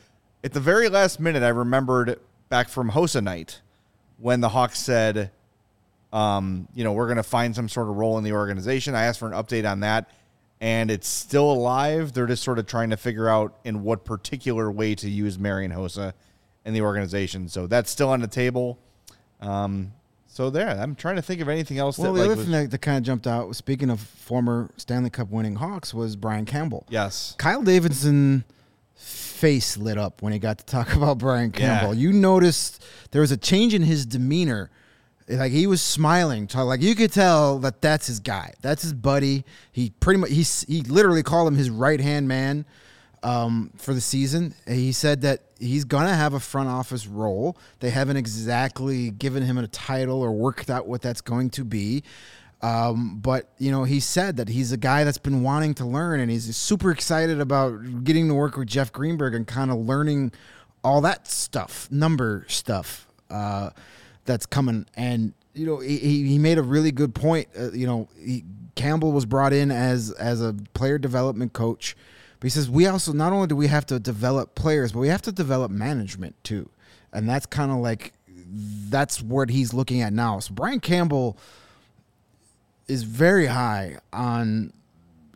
[0.44, 3.62] at the very last minute, I remembered back from Hossa night
[4.24, 5.32] when the Hawks said,
[6.14, 8.96] um, you know, we're going to find some sort of role in the organization.
[8.96, 10.10] I asked for an update on that,
[10.62, 12.14] and it's still alive.
[12.14, 15.74] They're just sort of trying to figure out in what particular way to use Marian
[15.74, 16.14] Hossa
[16.64, 17.50] in the organization.
[17.50, 18.80] So that's still on the table.
[19.42, 19.92] Um,
[20.28, 21.98] so there, I'm trying to think of anything else.
[22.00, 24.00] Well, that, the like, other was- thing that, that kind of jumped out, speaking of
[24.00, 26.86] former Stanley Cup winning Hawks, was Brian Campbell.
[26.90, 28.46] yes, Kyle Davidson
[29.04, 31.80] face lit up when he got to talk about Brian Yeah.
[31.80, 31.94] Campbell.
[31.94, 34.70] You noticed there was a change in his demeanor.
[35.30, 39.46] Like he was smiling, like you could tell that that's his guy, that's his buddy.
[39.72, 42.66] He pretty much he he literally called him his right hand man
[43.24, 44.54] um, for the season.
[44.68, 47.56] He said that he's gonna have a front office role.
[47.80, 52.04] They haven't exactly given him a title or worked out what that's going to be.
[52.64, 56.22] Um, but you know, he said that he's a guy that's been wanting to learn,
[56.22, 60.32] and he's super excited about getting to work with Jeff Greenberg and kind of learning
[60.82, 63.72] all that stuff, number stuff uh,
[64.24, 64.86] that's coming.
[64.96, 67.50] And you know, he, he made a really good point.
[67.58, 68.46] Uh, you know, he,
[68.76, 71.98] Campbell was brought in as as a player development coach,
[72.40, 75.10] but he says we also not only do we have to develop players, but we
[75.10, 76.70] have to develop management too,
[77.12, 78.14] and that's kind of like
[78.90, 80.40] that's what he's looking at now.
[80.40, 81.38] So Brian Campbell
[82.88, 84.74] is very high on,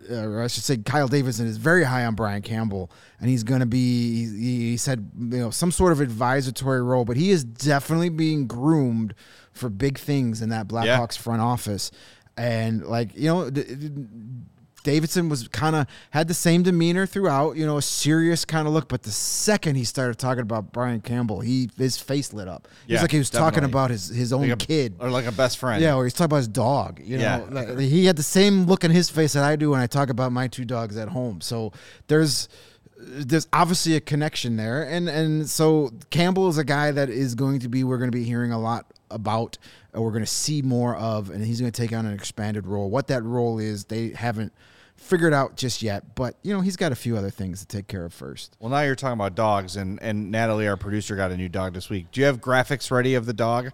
[0.09, 3.43] uh, or I should say, Kyle Davidson is very high on Brian Campbell, and he's
[3.43, 4.25] going to be.
[4.25, 8.47] He, he said, you know, some sort of advisory role, but he is definitely being
[8.47, 9.13] groomed
[9.53, 11.91] for big things in that Blackhawks front office,
[12.35, 13.49] and like you know.
[13.49, 13.91] d- d-
[14.87, 18.73] Davidson was kind of had the same demeanor throughout, you know, a serious kind of
[18.73, 18.87] look.
[18.87, 22.69] But the second he started talking about Brian Campbell, he his face lit up.
[22.87, 24.95] Yeah, was like he was talking about his his own Like a- kid.
[24.99, 25.81] or like a best friend.
[25.83, 27.01] Yeah, or he's talking about his dog.
[27.03, 27.45] You know, Yeah.
[27.51, 30.07] Like, he had the same look in his face that I do when I talk
[30.09, 31.41] about my two dogs at home.
[31.41, 31.73] So
[32.07, 32.47] there's
[32.97, 37.59] there's obviously a connection there, and and so Campbell is a guy that is going
[37.59, 39.57] to be we're going to be hearing a lot about,
[39.93, 42.65] or we're going to see more of, and he's going to take on an expanded
[42.65, 42.89] role.
[42.89, 44.51] What that role is, they haven't
[44.97, 47.87] figured out just yet, but you know he's got a few other things to take
[47.87, 48.57] care of first.
[48.59, 51.73] Well, now you're talking about dogs, and and Natalie, our producer, got a new dog
[51.73, 52.11] this week.
[52.11, 53.71] Do you have graphics ready of the dog?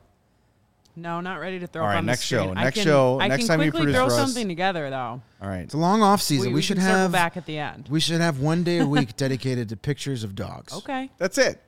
[0.95, 2.53] No, not ready to throw All up on next the show.
[2.53, 3.19] Next can, show.
[3.19, 4.19] I Next time you quickly produce throw for us.
[4.19, 5.21] something together though.
[5.41, 5.61] All right.
[5.61, 6.49] It's a long off season.
[6.49, 7.87] We, we should have back at the end.
[7.89, 10.71] we should have one day a week dedicated to pictures of dogs.
[10.71, 11.09] Okay.
[11.17, 11.59] That's it.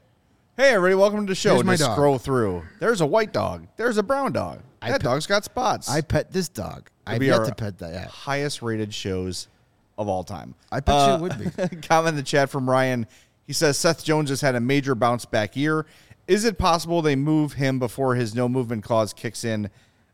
[0.57, 1.55] Hey, everybody, welcome to the show.
[1.55, 1.95] Here's my Just dog.
[1.97, 2.63] scroll through.
[2.79, 3.67] There's a white dog.
[3.75, 4.61] There's a brown dog.
[4.81, 5.89] I that pe- dog's got spots.
[5.89, 6.89] I pet this dog.
[7.05, 8.07] I've be yet our to pet that.
[8.07, 9.49] highest rated shows
[9.97, 10.55] of all time.
[10.71, 11.75] I bet you it would be.
[11.87, 13.05] Comment in the chat from Ryan.
[13.45, 15.85] He says Seth Jones has had a major bounce back year.
[16.25, 19.69] Is it possible they move him before his no movement clause kicks in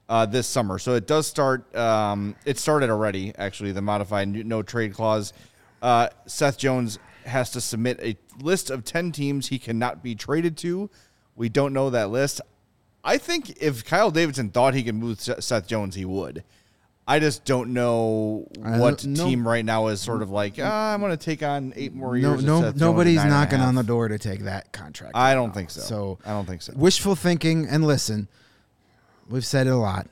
[0.09, 0.79] uh, this summer?
[0.79, 1.73] So it does start.
[1.75, 5.33] Um, it started already, actually, the modified no trade clause.
[5.83, 10.57] Uh, Seth Jones has to submit a list of 10 teams he cannot be traded
[10.57, 10.89] to.
[11.35, 12.41] We don't know that list.
[13.03, 16.43] I think if Kyle Davidson thought he could move Seth Jones, he would.
[17.07, 20.93] I just don't know what don't- no- team right now is sort of like, ah,
[20.93, 22.43] I'm going to take on eight more years.
[22.43, 25.13] No, no, nobody's knocking on the door to take that contract.
[25.15, 25.53] I right don't now.
[25.53, 25.81] think so.
[25.81, 26.73] So I don't think so.
[26.75, 27.67] wishful thinking.
[27.67, 28.27] And listen,
[29.27, 30.07] we've said it a lot.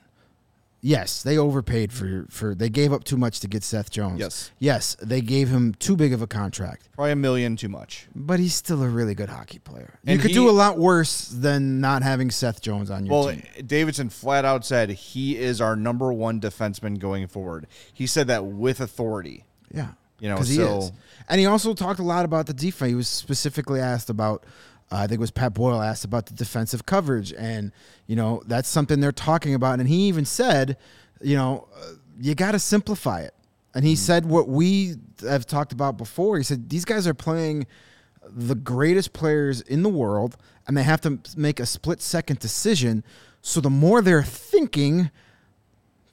[0.81, 2.55] Yes, they overpaid for for.
[2.55, 4.19] They gave up too much to get Seth Jones.
[4.19, 4.51] Yes.
[4.59, 6.87] yes, they gave him too big of a contract.
[6.93, 8.07] Probably a million too much.
[8.15, 9.99] But he's still a really good hockey player.
[10.05, 13.29] You could he- do a lot worse than not having Seth Jones on your Well,
[13.29, 13.43] team.
[13.55, 17.67] Well, Davidson flat out said he is our number one defenseman going forward.
[17.93, 19.43] He said that with authority.
[19.73, 19.89] Yeah,
[20.21, 20.91] You know, 'Cause he so- is.
[21.27, 22.89] And he also talked a lot about the defense.
[22.89, 24.45] He was specifically asked about.
[24.91, 27.71] Uh, I think it was Pat Boyle asked about the defensive coverage, and
[28.07, 29.79] you know that's something they're talking about.
[29.79, 30.77] And he even said,
[31.21, 33.33] you know, uh, you got to simplify it.
[33.75, 36.37] And he said what we have talked about before.
[36.37, 37.67] He said these guys are playing
[38.27, 43.03] the greatest players in the world, and they have to make a split second decision.
[43.41, 45.11] So the more they're thinking,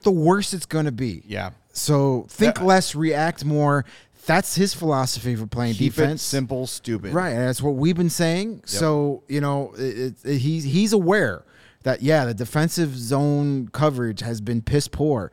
[0.03, 1.23] the worse it's going to be.
[1.25, 1.51] Yeah.
[1.73, 2.63] So think Yeah.
[2.63, 3.85] less, react more.
[4.27, 6.21] That's his philosophy for playing Keep defense.
[6.21, 7.13] it simple, stupid.
[7.13, 8.61] Right, and that's what we've been saying.
[8.65, 11.43] So you know, it, it, he's he's aware
[11.83, 15.31] that yeah, the defensive zone coverage has been piss poor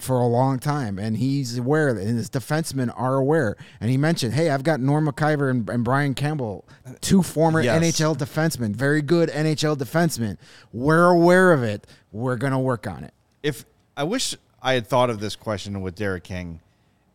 [0.00, 3.56] for a long time, and he's aware, and his defensemen are aware.
[3.80, 6.66] And he mentioned, "Hey, I've got Norm Maciver and, and Brian Campbell,
[7.00, 7.80] two former Yes.
[7.80, 10.36] NHL defensemen, very good NHL defensemen.
[10.72, 11.86] We're aware of it.
[12.12, 13.64] We're gonna work on it." if
[13.96, 16.60] I wish I had thought of this question with Derek King,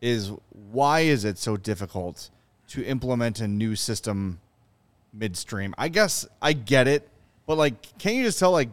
[0.02, 0.32] is
[0.72, 2.30] why is it so difficult
[2.70, 4.40] to implement a new system
[5.14, 5.74] midstream?
[5.78, 7.10] I guess I get it,
[7.46, 8.70] but like, can you just tell like,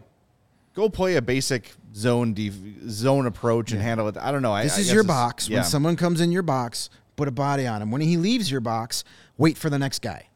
[0.74, 4.16] go play a basic zone def- zone approach and handle it?
[4.16, 4.52] I don't know.
[4.52, 5.48] I, This I is your box.
[5.48, 5.58] Yeah.
[5.58, 7.90] When someone comes in your box, put a body on him.
[7.90, 9.04] When he leaves your box,
[9.38, 10.28] wait for the next guy.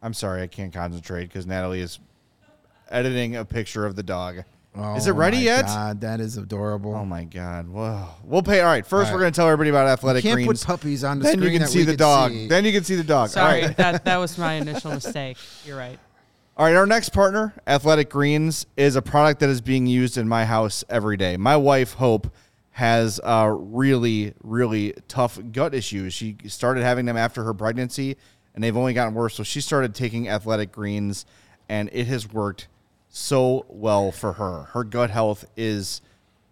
[0.00, 1.98] I'm sorry, I can't concentrate because Natalie is
[2.88, 4.44] editing a picture of the dog.
[4.96, 5.66] Is it Oh ready my yet?
[5.66, 6.94] God, that is adorable.
[6.94, 7.68] Oh my god!
[7.68, 8.08] Whoa.
[8.24, 8.60] We'll pay.
[8.60, 8.86] All right.
[8.86, 10.60] First, All we're going to tell everybody about athletic can't greens.
[10.64, 11.40] put puppies on the screen.
[11.40, 12.30] then you can that see we the dog.
[12.32, 12.46] see.
[12.48, 13.30] Then you can see the dog.
[13.30, 13.76] Sorry, All right.
[13.76, 15.36] that that was my initial mistake.
[15.64, 15.98] You're right.
[16.56, 16.76] All right.
[16.76, 20.84] Our next partner, Athletic Greens, is a product that is being used in my house
[20.88, 21.36] every day.
[21.36, 22.32] My wife Hope
[22.70, 26.14] has uh, really, really tough gut issues.
[26.14, 28.16] She started having them after her pregnancy,
[28.54, 29.34] and they've only gotten worse.
[29.34, 31.26] So she started taking Athletic Greens,
[31.68, 32.68] and it has worked
[33.18, 34.64] so well for her.
[34.72, 36.00] Her gut health is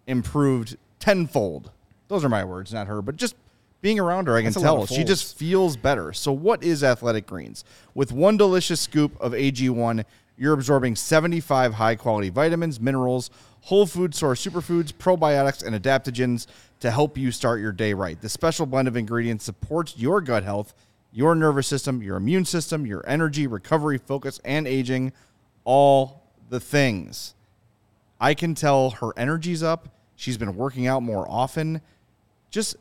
[0.05, 1.71] improved tenfold.
[2.07, 3.35] Those are my words, not her, but just
[3.81, 6.11] being around her, I can That's tell she just feels better.
[6.11, 7.63] So, what is Athletic Greens?
[7.93, 10.03] With one delicious scoop of AG1,
[10.37, 13.29] you're absorbing 75 high quality vitamins, minerals,
[13.61, 16.47] whole food source superfoods, probiotics, and adaptogens
[16.79, 18.19] to help you start your day right.
[18.19, 20.73] The special blend of ingredients supports your gut health,
[21.11, 25.13] your nervous system, your immune system, your energy, recovery, focus, and aging.
[25.63, 27.35] All the things.
[28.19, 29.89] I can tell her energy's up.
[30.15, 31.81] She's been working out more often.
[32.49, 32.75] Just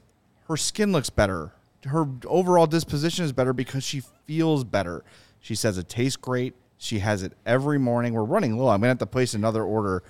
[0.49, 1.53] her skin looks better.
[1.85, 5.05] Her overall disposition is better because she feels better.
[5.41, 6.55] She says it tastes great.
[6.79, 8.15] She has it every morning.
[8.15, 8.69] We're running low.
[8.69, 10.03] I'm going to have to place another order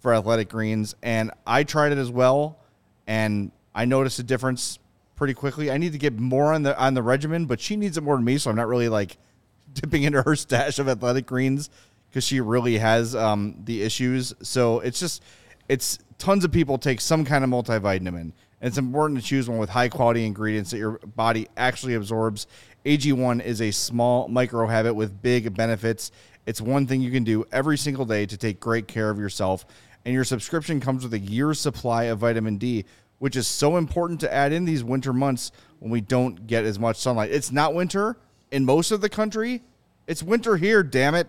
[0.00, 0.94] for Athletic Greens.
[1.02, 2.58] And I tried it as well.
[3.06, 4.78] And I noticed a difference
[5.16, 5.70] pretty quickly.
[5.70, 8.16] I need to get more on the on the regimen, but she needs it more
[8.16, 8.38] than me.
[8.38, 9.16] So I'm not really like
[9.72, 11.70] dipping into her stash of Athletic Greens
[12.12, 14.34] because she really has um, the issues.
[14.42, 15.22] So it's just,
[15.66, 18.06] it's tons of people take some kind of multivitamin.
[18.06, 22.46] And it's important to choose one with high quality ingredients that your body actually absorbs.
[22.84, 26.12] AG1 is a small micro habit with big benefits.
[26.44, 29.64] It's one thing you can do every single day to take great care of yourself.
[30.04, 32.84] And your subscription comes with a year's supply of vitamin D,
[33.20, 36.78] which is so important to add in these winter months when we don't get as
[36.78, 37.30] much sunlight.
[37.30, 38.18] It's not winter
[38.50, 39.62] in most of the country.
[40.06, 41.28] It's winter here, damn it.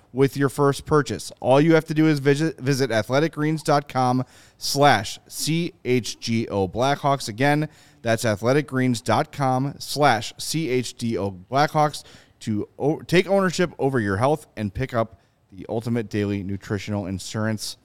[0.13, 1.31] with your first purchase.
[1.39, 4.25] All you have to do is visit, visit athleticgreens.com
[4.57, 7.29] slash CHGO Blackhawks.
[7.29, 7.69] Again,
[8.01, 12.03] that's athleticgreens.com slash CHGO Blackhawks
[12.41, 15.19] to o- take ownership over your health and pick up
[15.51, 17.77] the ultimate daily nutritional insurance.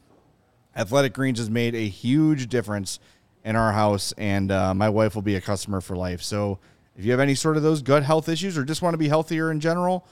[0.75, 2.99] Athletic Greens has made a huge difference
[3.45, 6.23] in our house, and uh, my wife will be a customer for life.
[6.23, 6.59] So
[6.97, 9.09] if you have any sort of those gut health issues or just want to be
[9.09, 10.07] healthier in general,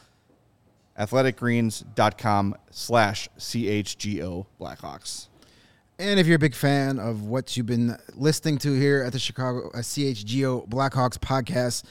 [0.99, 5.29] athleticgreens.com slash CHGO Blackhawks.
[5.99, 9.19] And if you're a big fan of what you've been listening to here at the
[9.19, 11.85] Chicago uh, CHGO Blackhawks podcast,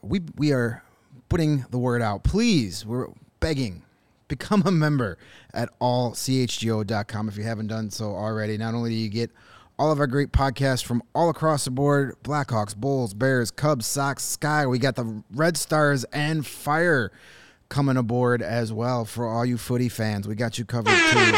[0.00, 0.82] we we are
[1.28, 2.22] putting the word out.
[2.22, 3.08] Please, we're
[3.40, 3.82] begging,
[4.28, 5.18] become a member
[5.52, 8.56] at allchgo.com if you haven't done so already.
[8.56, 9.30] Not only do you get
[9.76, 14.22] all of our great podcasts from all across the board Blackhawks, Bulls, Bears, Cubs, Sox,
[14.22, 14.66] Sky.
[14.66, 17.10] We got the Red Stars and Fire
[17.72, 20.28] coming aboard as well for all you footy fans.
[20.28, 21.32] We got you covered too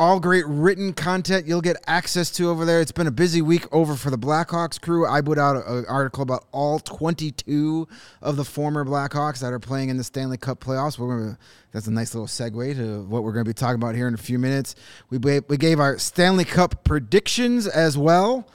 [0.00, 2.80] all great written content you'll get access to over there.
[2.80, 5.04] It's been a busy week over for the Blackhawks crew.
[5.04, 7.88] I put out an article about all 22
[8.22, 11.00] of the former Blackhawks that are playing in the Stanley Cup playoffs.
[11.00, 11.38] We're gonna,
[11.72, 14.14] that's a nice little segue to what we're going to be talking about here in
[14.14, 14.76] a few minutes.
[15.10, 18.46] We, we gave our Stanley Cup predictions as well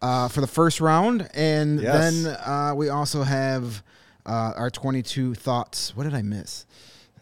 [0.00, 1.28] uh, for the first round.
[1.34, 2.22] And Yes.
[2.22, 3.82] then uh, we also have
[4.26, 5.96] uh, our 22 thoughts.
[5.96, 6.66] What did I miss?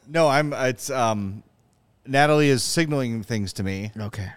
[0.09, 0.53] No, I'm.
[0.53, 1.42] It's um,
[2.07, 4.28] Natalie is signaling things to me Okay.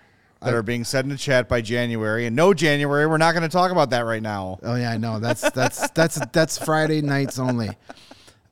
[0.41, 3.07] that are being said in the chat by January, and no January.
[3.07, 4.59] We're not going to talk about that right now.
[4.63, 5.19] Oh yeah, I know.
[5.19, 7.69] That's that's that's that's Friday nights only.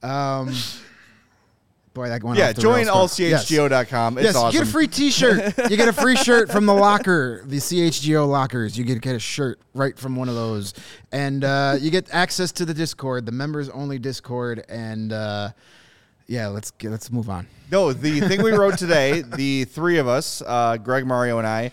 [0.02, 0.54] Um,
[1.94, 3.30] Boy, that went Yeah, join rails quick.
[3.30, 3.46] Yes.
[3.52, 4.18] allchgo.com.
[4.18, 4.60] It's yes, awesome.
[4.60, 5.70] get a free T-shirt.
[5.70, 8.76] you get a free shirt from the locker, the CHGO lockers.
[8.76, 10.74] You get get a shirt right from one of those,
[11.12, 15.50] and uh, you get access to the Discord, the members only Discord, and uh,
[16.26, 17.46] yeah, let's get, let's move on.
[17.72, 21.72] No, the thing we wrote today, the three of us, uh, Greg, Mario, and I,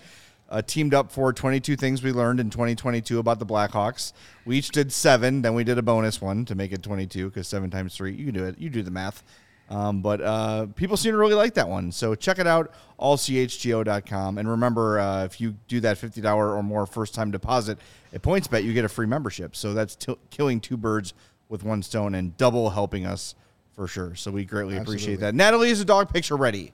[0.50, 4.12] uh, teamed up for 22 things we learned in 2022 about the Blackhawks.
[4.44, 7.48] We each did seven, then we did a bonus one to make it 22 because
[7.48, 8.58] seven times three, you can do it.
[8.58, 9.22] You do the math.
[9.70, 11.92] Um, but uh, people seem to really like that one.
[11.92, 14.38] So check it out, allchgo.com.
[14.38, 17.78] And remember, uh, if you do that $50 or more first time deposit
[18.12, 19.54] at PointsBet, you get a free membership.
[19.56, 21.14] So that's t- killing two birds
[21.48, 23.34] with one stone and double helping us
[23.72, 24.14] for sure.
[24.14, 25.34] So we greatly appreciate that.
[25.34, 26.72] Natalie is a dog picture ready.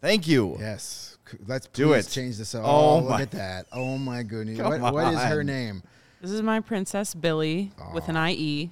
[0.00, 0.56] Thank you.
[0.60, 1.16] Yes,
[1.46, 2.06] let's Do it.
[2.08, 2.54] change this.
[2.54, 2.62] Up.
[2.64, 3.66] Oh Oh, look my- at that!
[3.72, 4.58] Oh my goodness!
[4.80, 5.82] What, what is her name?
[6.20, 8.70] This is my princess Billy with an IE,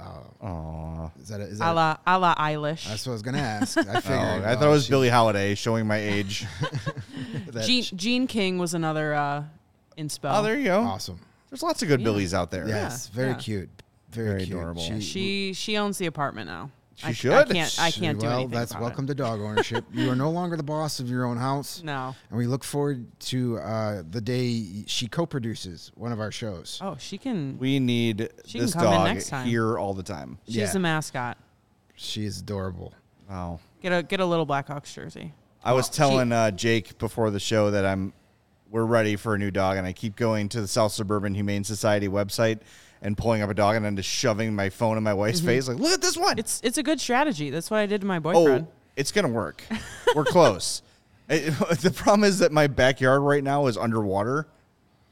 [0.00, 1.72] Is that a, is a that?
[1.72, 2.86] A, la, a la Eilish.
[2.88, 3.78] that's what I was gonna ask.
[3.78, 4.44] I Oh, figured.
[4.44, 6.46] I thought it was Billie Holiday showing my age.
[7.48, 9.44] that Gene, Jean King was another uh,
[9.96, 10.30] inspo.
[10.38, 10.80] oh, there you go.
[10.80, 11.20] Awesome.
[11.50, 12.66] There's lots of good Billies out there.
[12.66, 13.36] Yes, Yeah, very yeah.
[13.36, 13.68] cute.
[14.10, 14.56] Very, Very cute.
[14.58, 14.82] adorable.
[15.00, 16.70] She she owns the apartment now.
[16.96, 17.48] She I, I should.
[17.50, 18.50] can't I can't do well, anything.
[18.58, 19.08] that's about welcome It.
[19.08, 19.84] to dog ownership.
[19.92, 21.82] you are no longer the boss of your own house.
[21.82, 22.14] No.
[22.28, 26.78] And we look forward to uh, the day she co-produces one of our shows.
[26.82, 27.58] Oh, she can.
[27.58, 29.46] We need She can this come in dog next time.
[29.46, 30.38] here all the time.
[30.46, 30.72] she's yeah.
[30.76, 31.38] a mascot.
[31.94, 32.94] She is adorable.
[33.28, 33.60] Wow.
[33.80, 35.32] Get a get a little Blackhawks jersey.
[35.64, 38.12] I was telling uh, Jake before the show that I'm
[38.70, 41.62] we're ready for a new dog, and I keep going to the South Suburban Humane
[41.62, 42.60] Society website
[43.02, 45.68] and pulling up a dog, and then just shoving my phone in my wife's face,
[45.68, 46.38] like, "Look at this one." Mm-hmm.
[46.40, 47.50] It's it's a good strategy.
[47.50, 48.66] That's what I did to my boyfriend.
[48.68, 49.62] oh, it's gonna work.
[50.14, 50.82] We're close.
[51.28, 51.50] It-
[51.80, 54.46] the problem is that my backyard right now is underwater,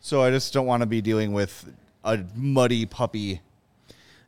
[0.01, 1.71] so I just don't want to be dealing with
[2.05, 3.41] a muddy puppy.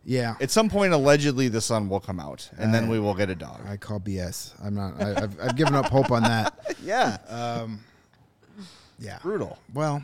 [0.04, 0.34] Yeah.
[0.40, 3.30] At some point, allegedly, the sun will come out, and then Uh, we will get
[3.30, 3.60] a dog.
[3.68, 4.52] I call BS.
[4.64, 5.00] I'm not.
[5.00, 6.74] I, I've, I've given up hope on that.
[6.82, 7.18] yeah,
[8.98, 9.18] Yeah.
[9.22, 9.58] brutal.
[9.74, 10.02] Well,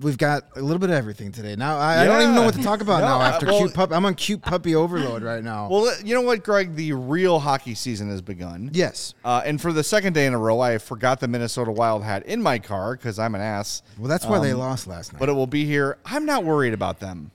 [0.00, 1.56] we've got a little bit of everything today.
[1.56, 3.74] Now I, I don't even know what to talk about No, now after well- cute
[3.74, 3.92] pup.
[3.92, 5.68] I'm on cute puppy overload right now.
[5.68, 6.74] Well, you know what, Greg?
[6.74, 8.70] The real hockey season has begun.
[8.72, 9.14] yes.
[9.24, 12.24] Uh, and for the second day in a row, I forgot the Minnesota Wild hat
[12.26, 13.82] in my car because I'm an ass.
[13.98, 15.20] Well, that's why they Um, lost last night.
[15.20, 15.98] But it will be here.
[16.06, 17.30] I'm not worried about them.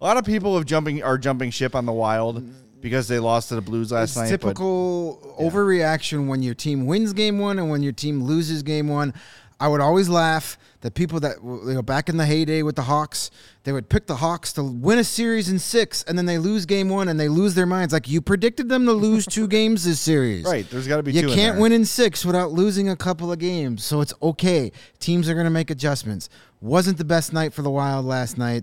[0.00, 2.46] A lot of people have jumping are jumping ship on the Wild
[2.82, 4.30] because they lost to the Blues last it's night.
[4.40, 8.88] but- typical overreaction when your team wins game one and when your team loses game
[8.88, 9.14] one.
[9.58, 12.82] I would always laugh that people that you know back in the heyday with the
[12.82, 13.32] Hawks,
[13.64, 16.64] they would pick the Hawks to win a series in six, and then they lose
[16.64, 17.92] game one and they lose their minds.
[17.92, 21.26] Like you predicted them to lose two games this series, Right, there's gotta be You
[21.26, 21.60] can't there.
[21.60, 24.70] win in six without losing a couple of games, so it's okay.
[25.00, 26.28] Teams are going to make adjustments.
[26.60, 28.62] Wasn't the best night for the Wild last night.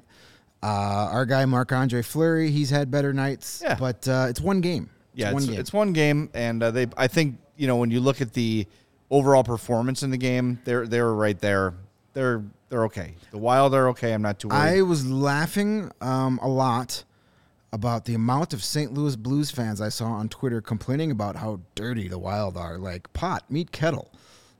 [0.64, 3.76] Uh, our guy Marc Andre Fleury, he's had better nights, Yeah.
[3.76, 4.90] but uh, it's one game.
[5.14, 5.60] yeah, one it's, game.
[5.60, 6.88] it's one game, and uh, they.
[6.96, 8.66] I think you know when you look at the
[9.12, 11.74] overall performance in the game, they're they're right there.
[12.14, 13.16] They're they're okay.
[13.32, 14.14] The Wild are okay.
[14.14, 14.60] I'm not too worried.
[14.60, 17.04] I was laughing um, a lot
[17.72, 18.94] about the amount of St.
[18.94, 22.78] Louis Blues fans I saw on Twitter complaining about how dirty the Wild are.
[22.78, 24.12] Like pot, meet kettle.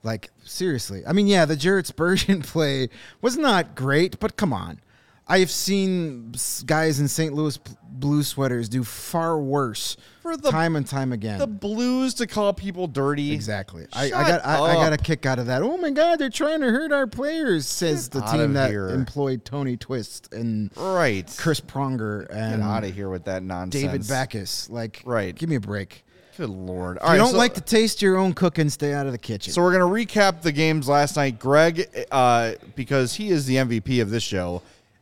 [0.02, 1.02] Like seriously.
[1.06, 2.88] I mean, yeah, the Jared Spurgeon play
[3.22, 4.80] was not great, but come on.
[5.26, 6.34] I've seen
[6.66, 7.32] guys in St.
[7.32, 7.58] Louis
[7.88, 11.38] blue sweaters do far worse For the- time and time again.
[11.38, 13.32] the Blues to call people dirty.
[13.32, 13.86] Exactly.
[13.92, 15.62] I, I got I, I got a kick out of that.
[15.62, 18.88] Oh my God, they're trying to hurt our players, says Get the team that here.
[18.90, 21.32] employed Tony Twist and Right.
[21.38, 23.82] Chris Pronger Get and out of here with that nonsense.
[23.82, 24.68] David Backes.
[24.68, 25.34] Like, Right.
[25.34, 26.04] Give me a break.
[26.36, 26.98] Good lord.
[27.00, 29.52] If you don't like to taste your own cooking, stay out of the kitchen.
[29.52, 31.38] So we're gonna recap the games last night.
[31.38, 34.60] Greg, uh, because he is the MVP of this show,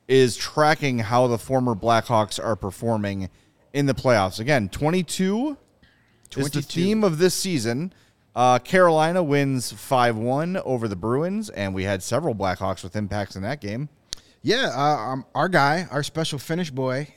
[0.09, 3.31] is tracking how the former Blackhawks are performing
[3.73, 4.41] in the playoffs.
[4.41, 5.57] Again, 22,
[6.37, 7.93] is the theme of this season.
[8.35, 13.43] Uh, Carolina wins 5-1 over the Bruins, and we had several Blackhawks with impacts in
[13.43, 13.89] that game.
[14.43, 14.81] yeah, uh,
[15.13, 17.09] um, our guy, our special Finnish boy,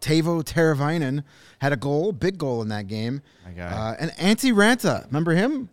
[0.00, 1.24] Teuvo Teravainen,
[1.60, 3.20] had a goal, big goal in that game.
[3.74, 5.68] Uh, and Antti Raanta, remember him?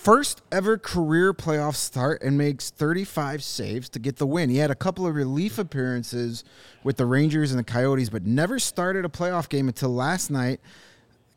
[0.00, 4.48] First ever career playoff start and makes 35 saves to get the win.
[4.48, 6.42] He had a couple of relief appearances
[6.82, 10.58] with the Rangers and the Coyotes, but never started a playoff game until last night.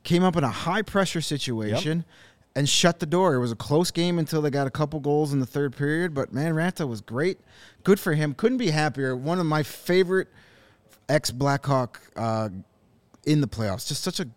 [0.03, 2.05] Came up in a high pressure situation
[2.55, 3.34] and shut the door.
[3.34, 6.14] It was a close game until they got a couple goals in the third period,
[6.14, 7.39] but man, Raanta was great.
[7.84, 8.34] Good for him.
[8.34, 9.14] Couldn't be happier.
[9.14, 10.30] One of my favorite
[11.09, 12.47] ex Blackhawk uh,
[13.26, 13.89] in the playoffs.
[13.89, 14.28] Just such a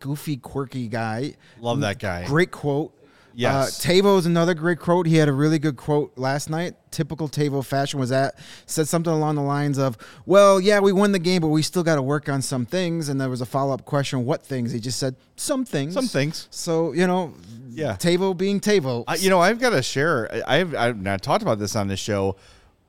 [0.00, 1.36] goofy, quirky guy.
[1.60, 2.26] Love that guy.
[2.26, 2.92] Great quote.
[3.38, 3.84] Yes.
[3.84, 5.06] Uh, Teuvo's another great quote.
[5.06, 6.74] He had a really good quote last night.
[6.90, 11.12] Typical Teuvo fashion was that said something along the lines of, "Well, yeah, we won
[11.12, 13.46] the game, but we still got to work on some things." And there was a
[13.46, 16.48] follow up question, "What things?" He just said, "Some things." Some things.
[16.50, 17.34] So you know,
[17.68, 17.96] Yeah.
[17.96, 19.04] Teuvo being Teuvo.
[19.06, 20.30] I, you know, I've got to share.
[20.48, 22.36] I've I've not talked about this on this show.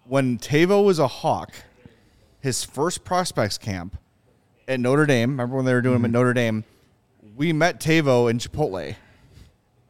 [0.05, 1.51] When Teuvo was a Hawk,
[2.39, 3.97] his first prospects camp
[4.65, 5.31] at Notre Dame.
[5.31, 6.63] Remember when they were doing him at Notre Dame?
[7.35, 8.95] We met Teuvo in Chipotle,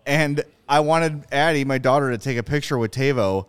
[0.07, 3.45] and I wanted Addie, my daughter, to take a picture with Teuvo.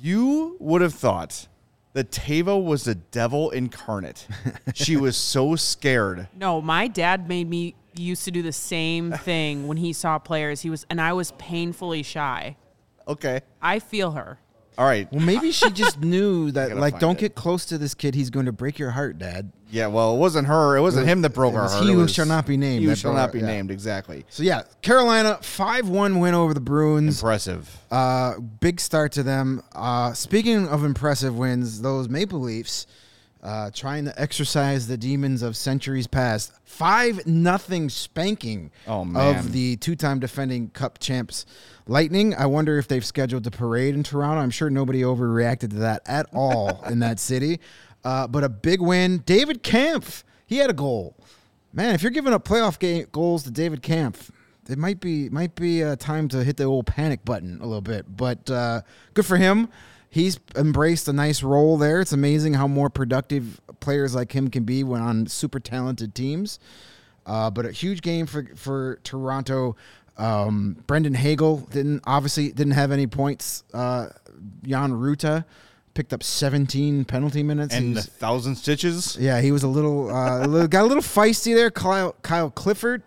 [0.00, 1.46] You would have thought
[1.92, 4.26] that Teuvo was the devil incarnate.
[4.74, 6.28] she was so scared.
[6.36, 10.62] No, my dad made me used to do the same thing when he saw players.
[10.62, 12.56] He was, and I was painfully shy.
[13.06, 14.38] Okay, I feel her.
[14.76, 15.10] all right.
[15.10, 17.20] well, maybe she just knew that, like, don't it.
[17.20, 18.14] get close to this kid.
[18.14, 19.50] He's going to break your heart, Dad.
[19.70, 20.76] Yeah, well, it wasn't her.
[20.76, 21.84] It wasn't him that broke it our heart.
[21.84, 23.70] he who shall not be named He who shall not be named.
[23.70, 24.24] Exactly.
[24.30, 27.18] So yeah, Carolina five one win over the Bruins.
[27.20, 27.76] Impressive.
[27.90, 29.62] Uh, big start to them.
[29.74, 32.86] Uh, speaking of impressive wins, those Maple Leafs
[33.42, 36.52] uh, trying to exercise the demons of centuries past.
[36.64, 41.46] Five nothing spanking Oh, of the two-time defending Cup champs
[41.86, 42.34] Lightning.
[42.34, 44.40] I wonder if they've scheduled a parade in Toronto.
[44.42, 47.60] I'm sure nobody overreacted to that at all in that city.
[48.04, 49.18] Uh, but a big win.
[49.18, 51.16] David Kampf, he had a goal.
[51.72, 54.30] Man, if you're giving up playoff game goals to David Kampf,
[54.68, 57.80] it might be might be uh, time to hit the old panic button a little
[57.80, 58.16] bit.
[58.16, 58.82] But uh,
[59.14, 59.68] good for him.
[60.10, 62.00] He's embraced a nice role there.
[62.00, 66.58] It's amazing how more productive players like him can be when on super talented teams.
[67.26, 69.76] Uh, but a huge game for for Toronto.
[70.16, 73.64] Um, Brandon Hagel didn't obviously didn't have any points.
[73.72, 74.08] Uh,
[74.62, 75.44] Jan Rutta
[75.98, 77.74] picked up 17 penalty minutes.
[77.74, 79.16] and a thousand stitches.
[79.20, 81.72] yeah, he was a little, uh, a little got a little feisty there.
[81.72, 83.02] Kyle, Kyle Clifford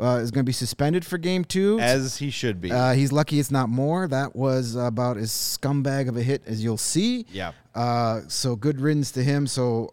[0.00, 1.80] uh, is going to be suspended for game two.
[1.80, 2.70] As he should be.
[2.70, 4.06] Uh, he's lucky it's not more.
[4.06, 7.26] That was about as scumbag of a hit as you'll see.
[7.32, 7.50] Yeah.
[7.74, 9.48] Uh, so good riddance to him.
[9.48, 9.90] So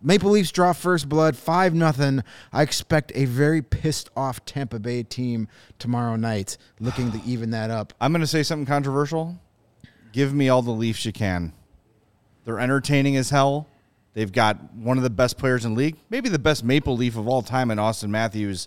[0.00, 2.22] Maple Leafs draw first blood, five nothing.
[2.52, 5.48] I expect a very pissed off Tampa Bay team
[5.80, 7.92] tomorrow night, looking to even that up.
[8.00, 9.40] I'm going to say something controversial.
[10.12, 11.52] Give me all the Leafs you can.
[12.44, 13.68] They're entertaining as hell.
[14.14, 17.28] They've got one of the best players in league, maybe the best Maple Leaf of
[17.28, 18.66] all time in Auston Matthews.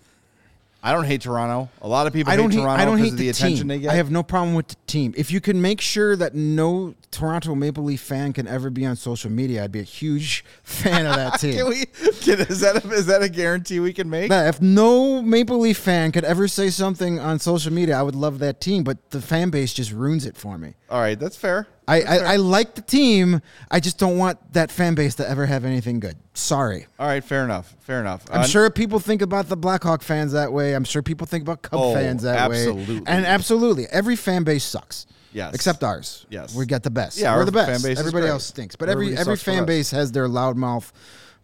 [0.85, 1.69] I don't hate Toronto.
[1.81, 3.29] A lot of people I don't hate Toronto I don't because hate of the, the,
[3.29, 3.67] attention team.
[3.69, 3.91] they get.
[3.91, 5.13] I have no problem with the team.
[5.15, 8.97] If you can make sure that no Toronto Maple Leaf fan can ever be on
[8.97, 11.53] social media, I'd be a huge fan of that team.
[11.53, 14.27] Can we, can, is, that a, is that a guarantee we can make?
[14.27, 18.15] But if no Maple Leaf fan could ever say something on social media, I would
[18.15, 18.83] love that team.
[18.83, 20.73] But the fan base just ruins it for me.
[20.89, 21.65] All right, that's fair.
[21.87, 23.41] I, I, I like the team.
[23.69, 26.15] I just don't want that fan base to ever have anything good.
[26.33, 26.87] Sorry.
[26.97, 27.75] All right, fair enough.
[27.81, 28.23] Fair enough.
[28.31, 30.73] I'm Uh, sure people think about the Blackhawk fans that way.
[30.75, 32.57] I'm sure people think about Cub Oh, fans that way.
[32.67, 32.95] absolutely.
[33.05, 35.05] And absolutely, every fan base sucks.
[35.33, 35.53] Yes.
[35.55, 36.25] Except ours.
[36.29, 36.53] Yes.
[36.55, 37.17] We got the best.
[37.17, 37.65] Yeah, We're our the best.
[37.71, 38.31] fan base is Everybody great.
[38.31, 38.75] else stinks.
[38.75, 39.65] But every Everybody every sucks fan us.
[39.65, 40.91] base has their loudmouth,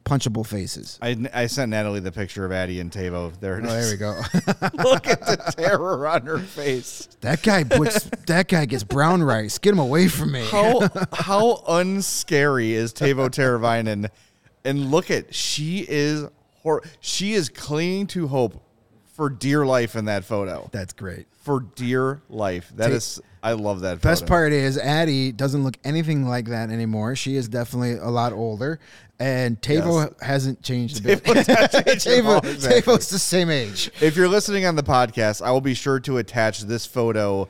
[0.10, 0.98] punchable faces.
[1.02, 3.38] I, I sent Natalie the picture of Addie and Teuvo.
[3.40, 3.98] There it Oh, is.
[4.00, 4.84] there we go.
[4.90, 7.08] Look at the terror on her face.
[7.22, 9.58] that guy puts that guy gets brown rice.
[9.58, 10.46] Get him away from me.
[10.50, 10.80] How
[11.14, 14.10] how unscary is Teuvo Teravainen?
[14.66, 16.26] And look at she is
[16.64, 18.62] hor- she is clinging to hope
[19.16, 20.70] for dear life in that photo.
[20.72, 21.28] That's great.
[21.44, 22.72] For dear life.
[22.76, 24.30] That is I love that Best photo.
[24.30, 27.16] part is Addie doesn't look anything like that anymore.
[27.16, 28.80] She is definitely a lot older,
[29.20, 31.24] and Teuvo hasn't changed a bit.
[31.24, 32.82] Teuvo's changed Teuvo, exactly.
[32.82, 33.92] Teuvo's the same age.
[34.02, 37.50] If you're listening on the podcast, I will be sure to attach this photo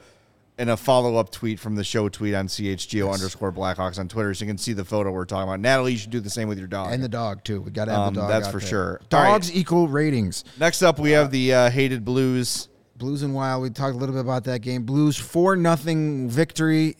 [0.57, 4.33] in a follow up tweet from the show tweet on CHGO underscore Blackhawks on Twitter
[4.33, 5.61] so you can see the photo we're talking about.
[5.61, 6.91] Natalie, you should do the same with your dog.
[6.91, 7.61] And the dog too.
[7.61, 8.29] We got to have Um, the dog.
[8.29, 8.67] that's out for there.
[8.67, 9.01] sure.
[9.13, 9.29] All right.
[9.31, 10.43] Dogs equal ratings.
[10.59, 12.67] Next up, we have the uh, hated Blues.
[12.97, 13.63] Blues and Wild.
[13.63, 14.83] We talked a little bit about that game.
[14.83, 16.97] Blues four nothing victory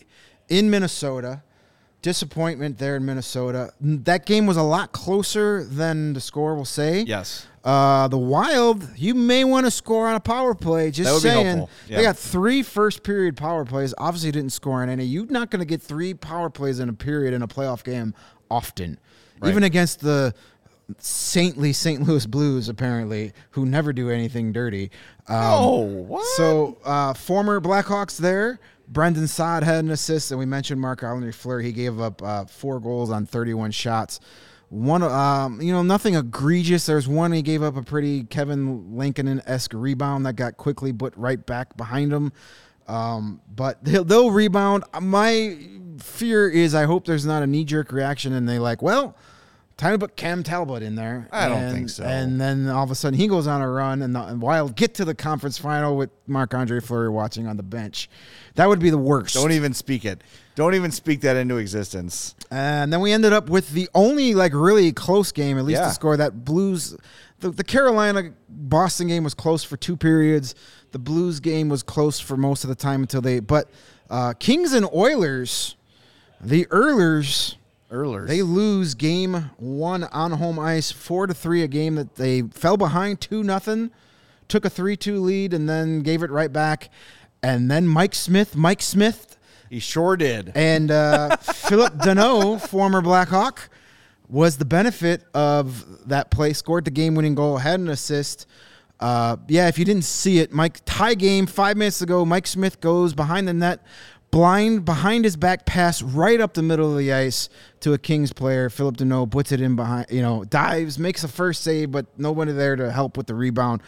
[0.48, 1.44] in Minnesota.
[2.02, 3.74] Disappointment there in Minnesota.
[3.82, 7.02] That game was a lot closer than the score will say.
[7.02, 7.46] Yes.
[7.62, 10.92] Uh, the Wild, you may want to score on a power play.
[10.92, 11.58] Just That would be saying.
[11.58, 11.70] helpful.
[11.90, 13.94] They got three first period power plays.
[13.98, 15.04] Obviously, didn't score on any.
[15.04, 18.14] You're not going to get three power plays in a period in a playoff game
[18.50, 18.98] often,
[19.42, 19.50] Right.
[19.50, 20.34] even against the
[21.00, 22.02] saintly St.
[22.08, 24.90] Louis Blues, apparently, who never do anything dirty.
[25.28, 26.26] Um, oh, what?
[26.38, 28.60] so, uh, former Blackhawks there.
[28.92, 31.66] Brandon Saad had an assist, and we mentioned Marc Andre Fleury.
[31.66, 34.20] He gave up uh, four goals on 31 shots.
[34.70, 36.86] One, um, you know, nothing egregious.
[36.86, 41.16] There's one he gave up a pretty Kevin Lankinen esque rebound that got quickly put
[41.18, 42.32] right back behind him.
[42.88, 44.84] Um, but they'll, they'll rebound.
[45.00, 45.58] My
[46.00, 49.16] fear is I hope there's not a knee jerk reaction and they like, well,
[49.80, 51.30] Time to put Cam Talbot in there.
[51.32, 52.04] I don't think so.
[52.04, 54.76] And then all of a sudden he goes on a run, and, the, and Wild
[54.76, 58.10] get to the conference final with Marc Andre Fleury watching on the bench.
[58.56, 59.36] That would be the worst.
[59.36, 60.22] Don't even speak it.
[60.56, 62.36] Don't even speak that into existence.
[62.52, 65.88] And then we ended up with the only like really close game, at least Yeah.
[65.88, 66.98] to score that Blues.
[67.40, 70.56] The, the Carolina Boston game was close for two periods.
[70.92, 73.40] The Blues game was close for most of the time until they.
[73.40, 73.70] But
[74.10, 75.78] uh, Kings and Oilers,
[76.42, 77.56] the Oilers,
[77.92, 78.28] Earlers.
[78.30, 81.64] they lose game one on home ice, four to three.
[81.64, 83.92] A game that they fell behind two nothing,
[84.48, 86.90] took a three two lead, and then gave it right back.
[87.42, 89.38] And then Mike Smith, Mike Smith
[89.70, 90.52] he sure did.
[90.56, 93.70] and uh, Phillip Danault, former Blackhawk,
[94.28, 96.54] was the benefit of that play.
[96.54, 98.46] Scored the game-winning goal, had an assist.
[99.00, 102.26] Uh, yeah, if you didn't see it, Mike tie game five minutes ago.
[102.26, 103.82] Mike Smith goes behind the net,
[104.32, 107.50] blind behind his back pass right up the middle of the ice
[107.82, 108.70] to a Kings player.
[108.70, 112.52] Phillip Danault puts it in behind, you know, dives, makes a first save, but nobody
[112.52, 113.82] there to help with the rebound.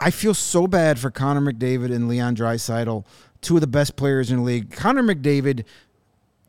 [0.00, 3.04] I feel so bad for Connor McDavid and Leon Draisaitl,
[3.42, 4.72] two of the best players in the league.
[4.72, 5.64] Connor McDavid,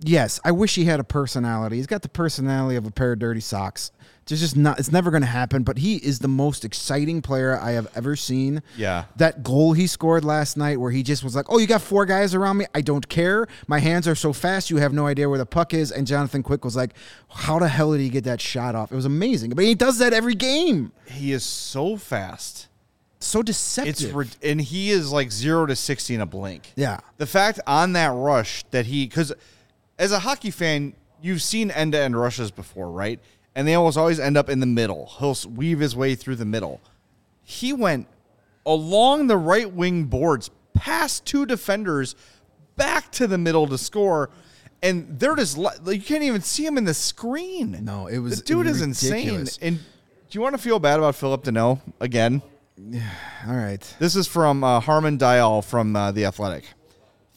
[0.02, 1.78] yes, I wish he had a personality.
[1.78, 3.92] He's got the personality of a pair of dirty socks.
[4.30, 4.78] It's just not.
[4.78, 5.64] It's never going to happen.
[5.64, 8.62] But he is the most exciting player I have ever seen.
[8.76, 9.06] Yeah.
[9.16, 12.06] That goal he scored last night, where he just was like, "Oh, you got four
[12.06, 12.66] guys around me.
[12.76, 13.48] I don't care.
[13.68, 14.70] My hands are so fast.
[14.70, 16.94] You have no idea where the puck is." And Jonathan Quick was like,
[17.30, 18.92] "How the hell did he get that shot off?
[18.92, 20.92] It was amazing." But he does that every game.
[21.06, 22.68] He is so fast.
[23.20, 24.16] So deceptive.
[24.16, 26.74] It's and he is like zero to sixty in a blink.
[26.76, 27.00] Yeah.
[27.18, 29.34] The fact on that rush that he because
[30.00, 33.20] as a hockey fan, you've seen end to end rushes before, right?
[33.56, 35.12] And they almost always end up in the middle.
[35.20, 36.80] He'll weave his way through the middle.
[37.44, 38.08] He went
[38.66, 42.16] along the right wing boards, past two defenders,
[42.76, 44.30] back to the middle to score.
[44.84, 47.80] And they're just like, you can't even see him in the screen.
[47.84, 49.48] No, it was the dude is insane.
[49.62, 49.84] And do
[50.32, 52.44] you want to feel bad about Phillip Danault again?
[53.48, 53.96] All right.
[53.98, 56.66] This is from uh, Harman Dayal from uh, The Athletic.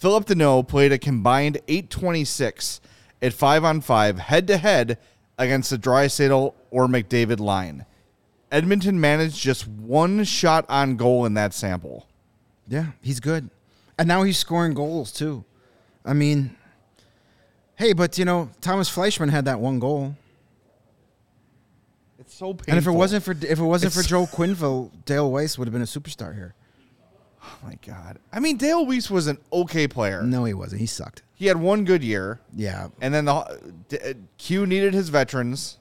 [0.01, 2.81] Phillip Danault played a combined 826
[3.21, 4.97] at 5 on 5 head to head
[5.37, 7.85] against the Draisaitl or McDavid line.
[8.51, 12.09] Edmonton managed just one shot on goal in that sample.
[12.67, 13.51] Yeah, he's good.
[13.99, 15.45] And now he's scoring goals too.
[16.03, 16.57] I mean,
[17.77, 20.17] hey, but you know, Tomas Fleischmann had that one goal.
[22.19, 22.71] It's so painful.
[22.73, 25.69] And if it wasn't for if it wasn't for It's- Joe Quenneville, Dale Weise would
[25.69, 26.55] have been a superstar here.
[27.43, 28.19] Oh my God.
[28.33, 30.23] I mean, Dale Weise was an okay player.
[30.23, 30.81] No, he wasn't.
[30.81, 31.23] He sucked.
[31.35, 32.41] He had one good year.
[32.55, 32.89] Yeah.
[33.01, 35.79] And then the D- uh, Q needed his veterans,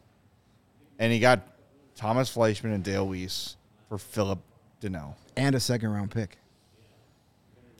[0.99, 1.41] and he got
[1.95, 3.55] Tomas Fleischmann and Dale Weise
[3.89, 4.39] for Phillip
[4.82, 5.16] Danault.
[5.36, 6.38] And a second round pick.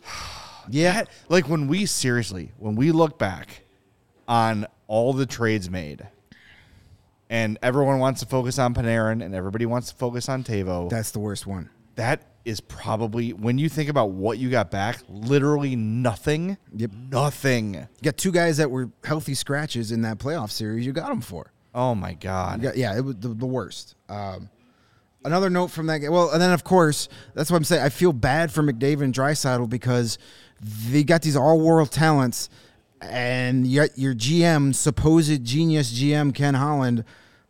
[0.70, 0.94] yeah.
[0.94, 3.62] That- like when we seriously, when we look back
[4.28, 6.06] on all the trades made,
[7.30, 10.90] and everyone wants to focus on Panarin, and everybody wants to focus on Teuvo.
[10.90, 11.70] That's the worst one.
[12.00, 16.58] That is probably when you think about what you got back, literally nothing.
[16.74, 16.92] Yep.
[17.12, 17.74] Nothing.
[17.74, 20.86] You got two guys that were healthy scratches in that playoff series.
[20.86, 21.52] You got them for.
[21.76, 22.64] Oh my God.
[22.64, 23.96] Yeah, yeah, it was the, the worst.
[24.08, 24.50] Um,
[25.26, 26.14] another note from that game.
[26.14, 27.84] Well, and then of course, that's what I'm saying.
[27.84, 30.18] I feel bad for McDavid and Draisaitl because
[30.62, 32.50] they got these all world talents,
[33.02, 37.04] and yet your GM, supposed genius GM Ken Holland,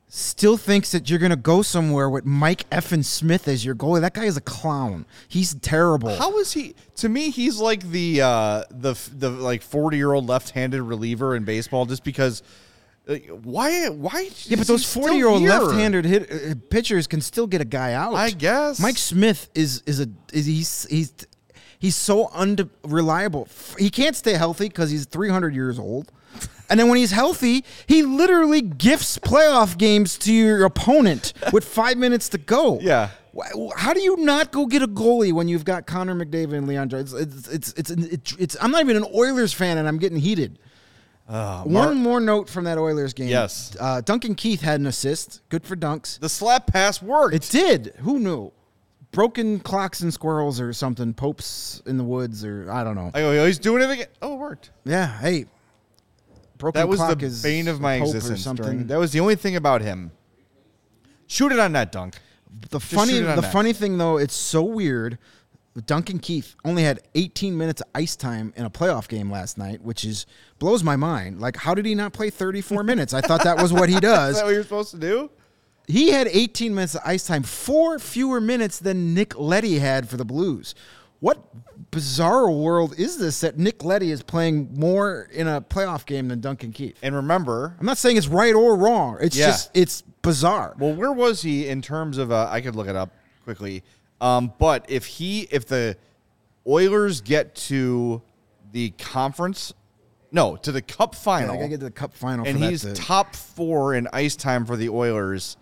[0.09, 4.01] still thinks that you're going to go somewhere with Mike Effin Smith as your goalie.
[4.01, 5.05] That guy is a clown.
[5.27, 6.15] He's terrible.
[6.15, 6.75] How is he?
[6.95, 11.35] To me, he's like the uh, the the like forty year old left handed reliever
[11.35, 11.85] in baseball.
[11.85, 12.41] Just because,
[13.07, 14.29] like, why why?
[14.45, 18.15] yeah, but those forty-year-old left-handed hit, uh, pitchers can still get a guy out.
[18.15, 18.79] I guess.
[18.79, 21.13] Mike Smith is is a is he's he's
[21.77, 23.47] he's so unreliable.
[23.77, 26.11] He can't stay healthy because he's 300 years old.
[26.69, 31.97] And then when he's healthy, he literally gifts playoff games to your opponent with five
[31.97, 32.79] minutes to go.
[32.79, 33.09] Yeah.
[33.75, 36.89] How do you not go get a goalie when you've got Connor McDavid and Leon
[36.89, 37.21] Draisaitl?
[37.21, 40.59] It's it's it's, it's, it's I'm not even an Oilers fan and I'm getting heated.
[41.27, 43.29] One more note from that Oilers game.
[43.29, 43.75] Yes.
[43.79, 45.41] Uh, Duncan Keith had an assist.
[45.49, 46.19] Good for Dunks.
[46.19, 47.35] the slap pass worked.
[47.35, 47.93] It did.
[47.99, 48.51] Who knew?
[49.11, 51.13] Broken clocks and squirrels or something.
[51.13, 53.11] Popes in the woods or I don't know.
[53.13, 54.07] Oh, he's doing it again.
[54.21, 54.71] Oh, it worked.
[54.85, 55.07] Yeah.
[55.19, 55.45] Hey.
[56.59, 58.43] Broken That was clock the is bane of my existence.
[58.43, 58.63] Something.
[58.65, 60.11] during- that was the only thing about him.
[61.25, 62.15] Shoot it on that dunk.
[62.69, 63.51] the funny it on the net.
[63.51, 65.17] funny thing though, it's so weird.
[65.85, 69.81] Duncan Keith only had 18 minutes of ice time in a playoff game last night,
[69.81, 70.25] which is
[70.57, 71.39] blows my mind.
[71.39, 73.13] Like, how did he not play 34 minutes?
[73.13, 74.35] I thought that was what he Is does.
[74.35, 75.29] that what you're supposed to do?
[75.87, 80.17] He had 18 minutes of ice time, four fewer minutes than Nick Leddy had for
[80.17, 80.75] the Blues.
[81.19, 81.41] what
[81.91, 86.39] bizarre world is this that Nick Leddy is playing more in a playoff game than
[86.39, 86.97] Duncan Keith?
[87.01, 89.17] And remember, I'm not saying it's right or wrong.
[89.21, 89.47] It's Yeah.
[89.47, 90.75] just it's bizarre.
[90.79, 92.31] well, where was he in terms of?
[92.31, 93.09] Uh, I could look it up
[93.43, 93.83] quickly.
[94.21, 95.95] Um, but if he, if the
[96.67, 98.21] Oilers get to
[98.71, 99.73] the conference,
[100.31, 102.63] no, to the Cup Yeah, final, I gotta get to the Cup final, and for
[102.65, 105.57] that he's to- top four in ice time for the Oilers,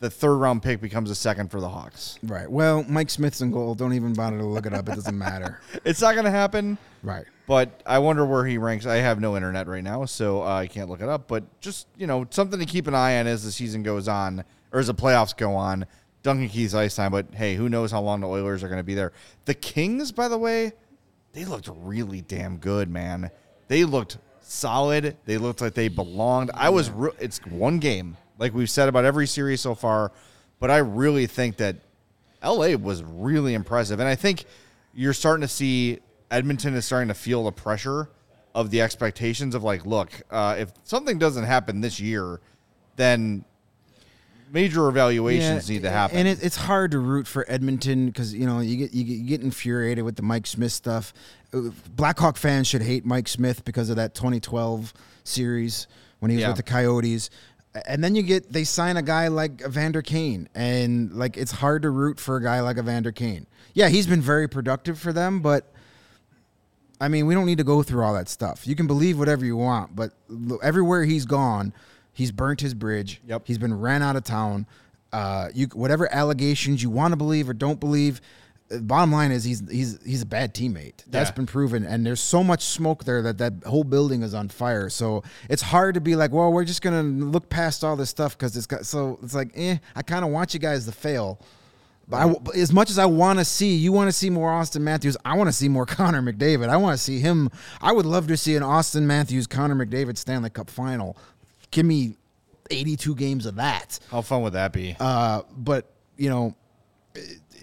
[0.00, 2.18] the third round pick becomes a second for the Hawks.
[2.22, 2.50] right.
[2.50, 3.74] Well, Mike Smith's in goal.
[3.74, 4.88] Don't even bother to look it up.
[4.88, 5.60] It doesn't matter.
[5.84, 6.78] It's not going to happen.
[7.02, 7.24] Right.
[7.46, 8.84] But I wonder where he ranks.
[8.86, 11.26] I have no internet right now, so uh, I can't look it up.
[11.28, 14.44] But just you know, something to keep an eye on as the season goes on,
[14.72, 15.86] or as the playoffs go on.
[16.22, 18.84] Duncan Keith's ice time, but hey, who knows how long the Oilers are going to
[18.84, 19.12] be there?
[19.44, 20.72] The Kings, by the way,
[21.32, 23.30] they looked really damn good, man.
[23.68, 25.16] They looked solid.
[25.24, 26.50] They looked like they belonged.
[26.54, 26.90] I was.
[26.90, 30.12] Re- it's one game, like we've said about every series so far,
[30.60, 31.76] but I really think that
[32.42, 34.00] LA was really impressive.
[34.00, 34.44] And I think
[34.94, 35.98] you're starting to see
[36.30, 38.08] Edmonton is starting to feel the pressure
[38.54, 42.40] of the expectations of like, look, uh, if something doesn't happen this year,
[42.96, 43.44] then
[44.52, 46.16] major evaluations Yeah, need to happen.
[46.16, 49.12] And it, it's hard to root for Edmonton because you know you get, you get
[49.18, 51.12] you get infuriated with the Mike Smith stuff.
[51.52, 54.92] Uh, Blackhawk fans should hate Mike Smith because of that 2012
[55.24, 55.86] series
[56.20, 56.48] when he was Yeah.
[56.48, 57.30] with the Coyotes.
[57.86, 61.82] And then you get they sign a guy like Evander Kane, and like it's hard
[61.82, 63.46] to root for a guy like Evander Kane.
[63.74, 65.72] Yeah, he's been very productive for them, but
[67.00, 68.66] I mean, we don't need to go through all that stuff.
[68.66, 70.12] You can believe whatever you want, but
[70.62, 71.72] everywhere he's gone,
[72.12, 73.20] he's burnt his bridge.
[73.26, 73.42] Yep.
[73.46, 74.66] He's been ran out of town.
[75.12, 78.20] Uh, you whatever allegations you want to believe or don't believe.
[78.70, 81.02] Bottom line is he's he's he's a bad teammate.
[81.06, 81.34] That's Yeah.
[81.36, 84.90] been proven, and there's so much smoke there that that whole building is on fire.
[84.90, 88.36] So it's hard to be like, well, we're just gonna look past all this stuff
[88.36, 88.84] because it's got.
[88.84, 91.40] So it's like, eh, I kind of want you guys to fail.
[92.10, 94.50] But, I, but as much as I want to see, you want to see more
[94.50, 95.16] Auston Matthews.
[95.24, 96.68] I want to see more Connor McDavid.
[96.68, 97.50] I want to see him.
[97.82, 101.16] I would love to see an Auston Matthews, Connor McDavid Stanley Cup final.
[101.70, 102.16] Give me
[102.70, 103.98] 82 games of that.
[104.10, 104.96] how fun would that be?
[105.00, 106.54] Uh, but you know,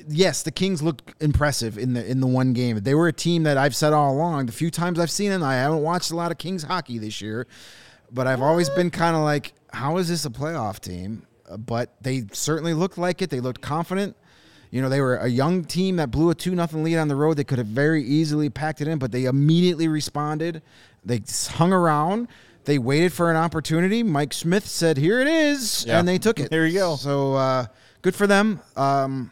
[0.08, 2.80] yes, the Kings looked impressive in the in the one game.
[2.80, 4.46] They were a team that I've said all along.
[4.48, 7.22] The few times I've seen them, I haven't watched a lot of Kings hockey this
[7.22, 7.48] year,
[8.12, 11.26] but I've always been kind of like, how is this a playoff team?
[11.50, 13.30] Uh, But they certainly looked like it.
[13.30, 14.16] They looked confident.
[14.72, 17.16] You know, they were a young team that blew a two nothing lead on the
[17.16, 17.38] road.
[17.38, 20.62] They could have very easily packed it in, but they immediately responded.
[21.06, 21.22] They
[21.52, 22.28] hung around.
[22.66, 24.02] They waited for an opportunity.
[24.02, 26.00] Mike Smith said, "Here it is," Yeah.
[26.00, 26.50] and they took it.
[26.50, 26.96] There you go.
[26.96, 27.66] So uh,
[28.02, 28.60] good for them.
[28.76, 29.32] Um,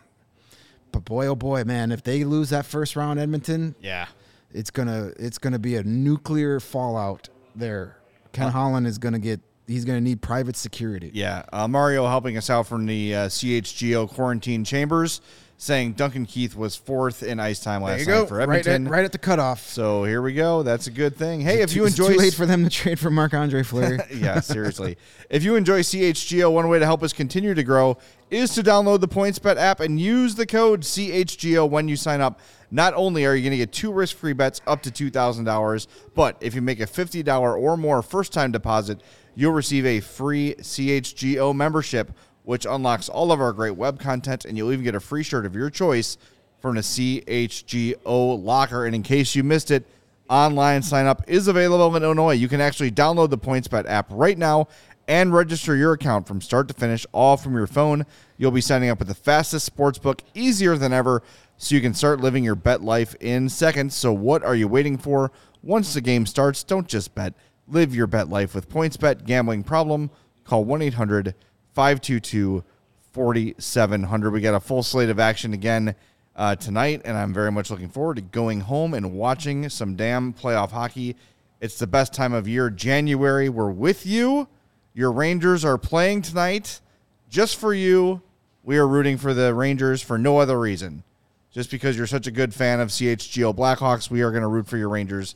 [0.94, 4.08] but boy, oh boy, man, if they lose that first round, Edmonton, yeah.
[4.54, 7.98] it's gonna it's gonna be a nuclear fallout there.
[8.32, 11.12] Ken Holland is gonna get he's gonna need private security.
[11.14, 15.20] Yeah, uh, Mario helping us out from the uh, CHGO quarantine chambers,
[15.58, 18.88] saying Duncan Keith was fourth in ice time last night for right Edmonton.
[18.88, 19.66] at, right at the cutoff.
[19.66, 20.62] So here we go.
[20.64, 21.40] That's a good thing.
[21.42, 24.00] Hey, if you It's enjoy, too late for them to trade for Marc Andre Fleury.
[24.14, 24.98] yeah, seriously.
[25.30, 27.98] If you enjoy CHGO, one way to help us continue to grow
[28.30, 32.40] is to download the PointsBet app and use the code CHGO when you sign up.
[32.72, 36.56] Not only are you going to get two risk-free bets up to $2,000, but if
[36.56, 39.00] you make a $50 or more first-time deposit,
[39.36, 42.12] you'll receive a free CHGO membership,
[42.44, 45.46] which unlocks all of our great web content, and you'll even get a free shirt
[45.46, 46.18] of your choice
[46.60, 48.86] from the CHGO locker.
[48.86, 49.86] And in case you missed it,
[50.30, 52.34] online sign up is available in Illinois.
[52.34, 54.68] You can actually download the PointsBet app right now
[55.08, 58.06] and register your account from start to finish, all from your phone.
[58.38, 61.24] You'll be signing up with the fastest sports book, easier than ever,
[61.58, 63.96] so you can start living your bet life in seconds.
[63.96, 65.32] So, what are you waiting for?
[65.62, 67.34] Once the game starts, don't just bet.
[67.68, 69.26] Live your bet life with PointsBet.
[69.26, 70.10] Gambling problem?
[70.44, 71.36] Call 1 800
[71.74, 72.64] 522
[73.12, 74.32] 4700.
[74.32, 75.96] We got a full slate of action again
[76.36, 80.34] uh, tonight, and I'm very much looking forward to going home and watching some damn
[80.34, 81.16] playoff hockey.
[81.62, 83.50] It's the best time of year, January.
[83.50, 84.48] We're with you.
[84.94, 86.82] Your Rangers are playing tonight
[87.30, 88.22] just for you.
[88.64, 91.04] We are rooting for the Rangers for no other reason.
[91.52, 94.68] Just because you're such a good fan of CHGO Blackhawks, we are going to root
[94.68, 95.36] for your Rangers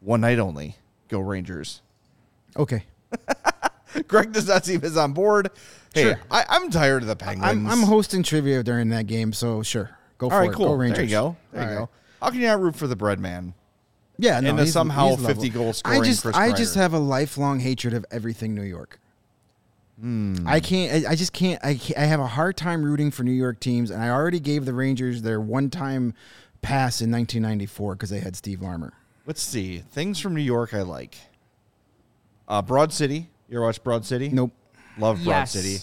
[0.00, 0.76] one night only.
[1.08, 1.80] Go Rangers.
[2.56, 2.84] Okay.
[4.08, 5.50] Greg does not seem as on board.
[5.94, 6.20] Hey, Sure.
[6.30, 7.50] I, I'm tired of the Penguins.
[7.50, 9.90] I'm, I'm hosting trivia during that game, so sure.
[10.18, 10.54] Go for All right, it.
[10.54, 10.66] cool.
[10.68, 10.96] Go Rangers.
[10.98, 11.36] There you go.
[11.52, 11.90] There you All go.
[12.20, 13.54] How can you not root for the bread man?
[14.18, 16.00] Yeah, no, And he's- somehow he's 50 goal scoring.
[16.00, 18.98] I just, Chris I just have a lifelong hatred of everything New York.
[20.00, 20.36] Hmm.
[20.46, 21.06] I can't.
[21.06, 21.96] I, I just can't I, can't.
[21.98, 24.74] I have a hard time rooting for New York teams, and I already gave the
[24.74, 26.14] Rangers their one-time
[26.62, 28.92] pass in 1994 because they had Steve Larmer.
[29.26, 29.78] Let's see.
[29.78, 31.16] Things from New York I like.
[32.48, 33.28] Uh, Broad City.
[33.48, 34.28] You ever watch Broad City?
[34.30, 34.52] Nope.
[34.98, 35.78] Love Broad yes, City.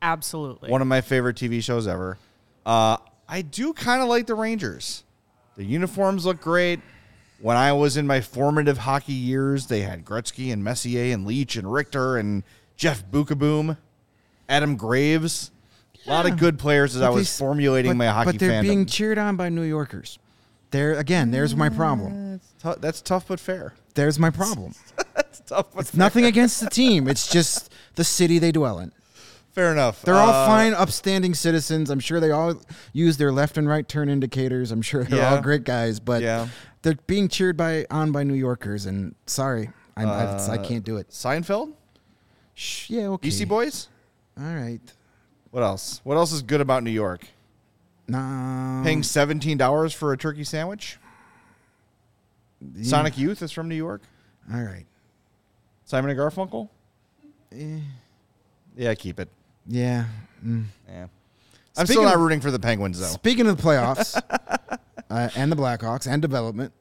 [0.00, 0.70] absolutely.
[0.70, 2.18] One of my favorite TV shows ever.
[2.64, 2.96] Uh,
[3.28, 5.04] I do kind of like the Rangers.
[5.56, 6.80] The uniforms look great.
[7.40, 11.56] When I was in my formative hockey years, they had Gretzky and Messier and Leach
[11.56, 12.42] and Richter and
[12.76, 13.76] Jeff Beukeboom,
[14.48, 15.50] Adam Graves.
[16.06, 18.38] A lot of good players as I But was they- formulating but- my hockey But
[18.40, 18.62] they're fandom.
[18.62, 20.18] being cheered on by New Yorkers.
[20.70, 22.40] There again, there's my problem.
[22.62, 23.74] Tou- that's tough but fair.
[23.94, 24.74] There's my problem.
[25.48, 27.08] It's tough but It's nothing against the team.
[27.08, 28.92] It's just the city they dwell in.
[29.52, 30.02] fair enough.
[30.02, 31.90] They're all Uh, fine, upstanding citizens.
[31.90, 32.60] I'm sure they all
[32.92, 34.70] use their left and right turn indicators.
[34.70, 35.34] I'm sure they're Yeah.
[35.34, 36.46] all great guys, but Yeah.
[36.82, 38.86] they're being cheered by on by New Yorkers.
[38.86, 41.08] And sorry, I'm, I, Uh, I can't do it.
[41.10, 41.72] Seinfeld,
[42.54, 43.26] Shh, yeah, okay.
[43.28, 43.88] Beastie Boys.
[44.38, 44.80] All right.
[45.50, 46.02] What else?
[46.04, 47.26] What else is good about New York?
[48.06, 48.84] Nah.
[48.84, 50.98] Paying seventeen dollars for a turkey sandwich.
[52.82, 54.02] Sonic Youth is from New York.
[54.52, 54.86] All right.
[55.88, 56.68] Simon and Garfunkel.
[57.50, 57.78] Eh,
[58.76, 59.30] Yeah, keep it.
[59.66, 60.04] yeah.
[60.44, 60.64] mm.
[60.86, 61.06] Yeah.
[61.76, 63.06] I'm Speaking still not of- rooting for the Penguins though.
[63.06, 64.20] Speaking of the playoffs
[65.10, 66.74] uh, and the Blackhawks and development,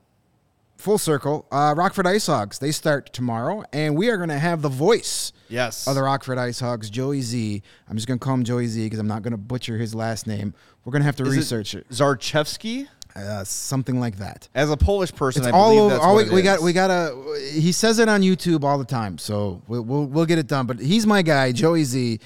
[0.76, 4.68] full circle, uh, Rockford IceHogs, they start tomorrow, and we are going to have the
[4.70, 5.88] voice Yes.
[5.88, 7.62] of the Rockford IceHogs, Joey Z.
[7.90, 9.96] I'm just going to call him Joey Z because I'm not going to butcher his
[9.96, 10.54] last name.
[10.84, 11.88] We're going to have to Is it research it.
[11.90, 12.88] Zarchevsky.
[13.18, 14.48] Uh, something like that.
[14.54, 16.62] As a Polish person, It's I all believe that's All what we, we got.
[16.62, 17.50] We got to.
[17.52, 20.68] He says it on YouTube all the time, so we'll we'll, we'll get it done.
[20.68, 22.20] But he's my guy, Joey Z,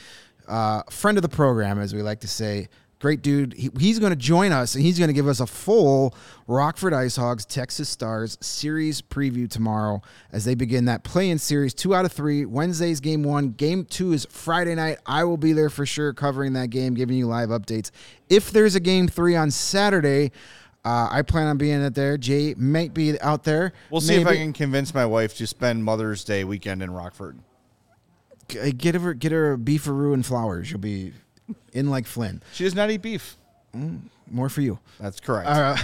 [0.49, 2.67] uh, friend of the program, as we like to say.
[2.99, 3.53] Great dude.
[3.53, 6.13] He, he's going to join us, and he's going to give us a full
[6.45, 11.73] Rockford IceHogs Texas Stars series preview tomorrow as they begin that play-in series.
[11.73, 12.45] Two out of three.
[12.45, 13.53] Wednesday's game one.
[13.53, 14.99] Game two is Friday night.
[15.05, 17.91] I will be there for sure, covering that game, giving you live updates.
[18.29, 20.33] If there's a game three on Saturday.
[20.83, 22.17] Uh, I plan on being out there.
[22.17, 23.73] Jay might be out there.
[23.91, 27.37] We'll see if I can convince my wife to spend Mother's Day weekend in Rockford.
[28.47, 30.71] G- get her get her a Beef-A-Roo and flowers.
[30.71, 31.13] You'll be
[31.73, 32.41] in like Flynn.
[32.53, 33.37] She does not eat beef.
[34.29, 34.79] More for you.
[34.99, 35.47] That's correct.
[35.47, 35.75] Uh,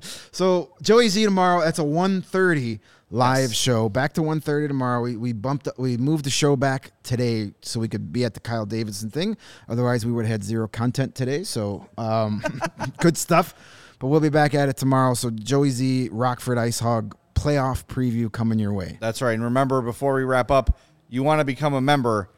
[0.32, 1.60] so Joey Z tomorrow.
[1.62, 2.78] That's a 1.30
[3.10, 3.52] live Yes.
[3.52, 3.88] show.
[3.88, 5.00] Back to 1.30 tomorrow.
[5.02, 8.40] We we bumped we moved the show back today so we could be at the
[8.40, 9.36] Kyle Davidson thing.
[9.68, 11.42] Otherwise, we would have had zero content today.
[11.42, 12.42] So um,
[12.98, 13.54] good stuff.
[14.02, 15.14] But we'll be back at it tomorrow.
[15.14, 18.98] So Joey Z, Rockford IceHog playoff preview coming your way.
[19.00, 19.32] That's right.
[19.32, 20.76] And remember, before we wrap up,
[21.08, 22.28] you want to become a member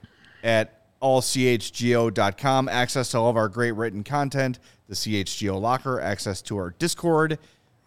[0.43, 2.69] at allchgo.com.
[2.69, 4.59] Access to all of our great written content,
[4.89, 7.39] the CHGO locker, access to our Discord,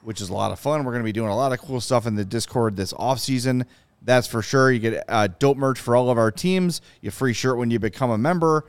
[0.01, 0.83] which is a lot of fun.
[0.83, 3.19] We're going to be doing a lot of cool stuff in the Discord this off
[3.19, 3.63] season.
[4.01, 4.71] That's for sure.
[4.71, 6.81] You get uh, dope merch for all of our teams.
[7.01, 8.65] You free shirt when you become a member.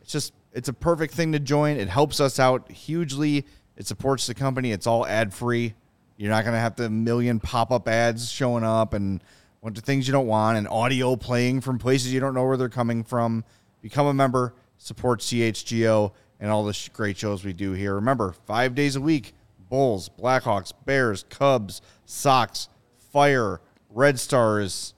[0.00, 1.76] It's just it's a perfect thing to join.
[1.76, 3.44] It helps us out hugely.
[3.76, 4.72] It supports the company.
[4.72, 5.74] It's all ad free.
[6.16, 9.84] You're not gonna have the million pop up ads showing up and a bunch of
[9.84, 13.04] things you don't want and audio playing from places you don't know where they're coming
[13.04, 13.44] from.
[13.82, 17.94] Become a member, support CHGO and all the sh- great shows we do here.
[17.94, 19.34] Remember, five days a week:
[19.68, 22.68] Bulls, Blackhawks, Bears, Cubs, Sox,
[23.12, 23.60] Fire,
[23.90, 24.94] Red Stars,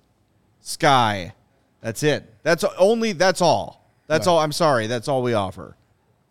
[0.60, 1.34] Sky.
[1.80, 2.32] That's it.
[2.42, 3.12] That's only.
[3.12, 3.92] That's all.
[4.06, 4.38] That's all.
[4.38, 4.86] I'm sorry.
[4.86, 5.76] That's all we offer.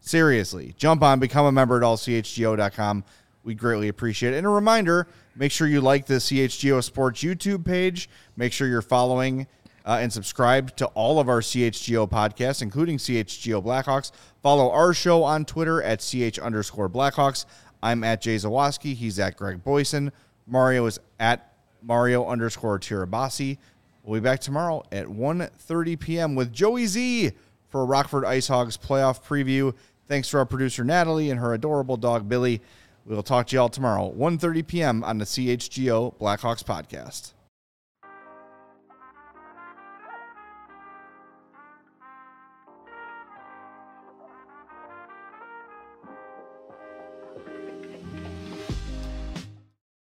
[0.07, 3.03] Seriously, jump on, become a member at allchgo.com.
[3.43, 4.37] We greatly appreciate it.
[4.37, 5.05] And a reminder
[5.35, 8.09] make sure you like the CHGO Sports YouTube page.
[8.37, 9.47] Make sure you're following
[9.85, 14.13] uh, and subscribe to all of our CHGO podcasts, including CHGO Blackhawks.
[14.41, 17.43] Follow our show on Twitter at CH underscore Blackhawks.
[17.83, 18.93] I'm at Jay Zawaski.
[18.93, 20.13] He's at Greg Boysen.
[20.45, 23.57] Mario is at Mario underscore Tirabassi.
[24.03, 26.35] We'll be back tomorrow at 1.30 p.m.
[26.35, 27.33] with Joey Z
[27.67, 29.73] for Rockford IceHogs playoff preview.
[30.07, 32.61] Thanks to our producer Natalie and her adorable dog Billy.
[33.05, 35.03] We'll talk to you all tomorrow, 1.30 p.m.
[35.03, 37.33] on the CHGO Blackhawks podcast.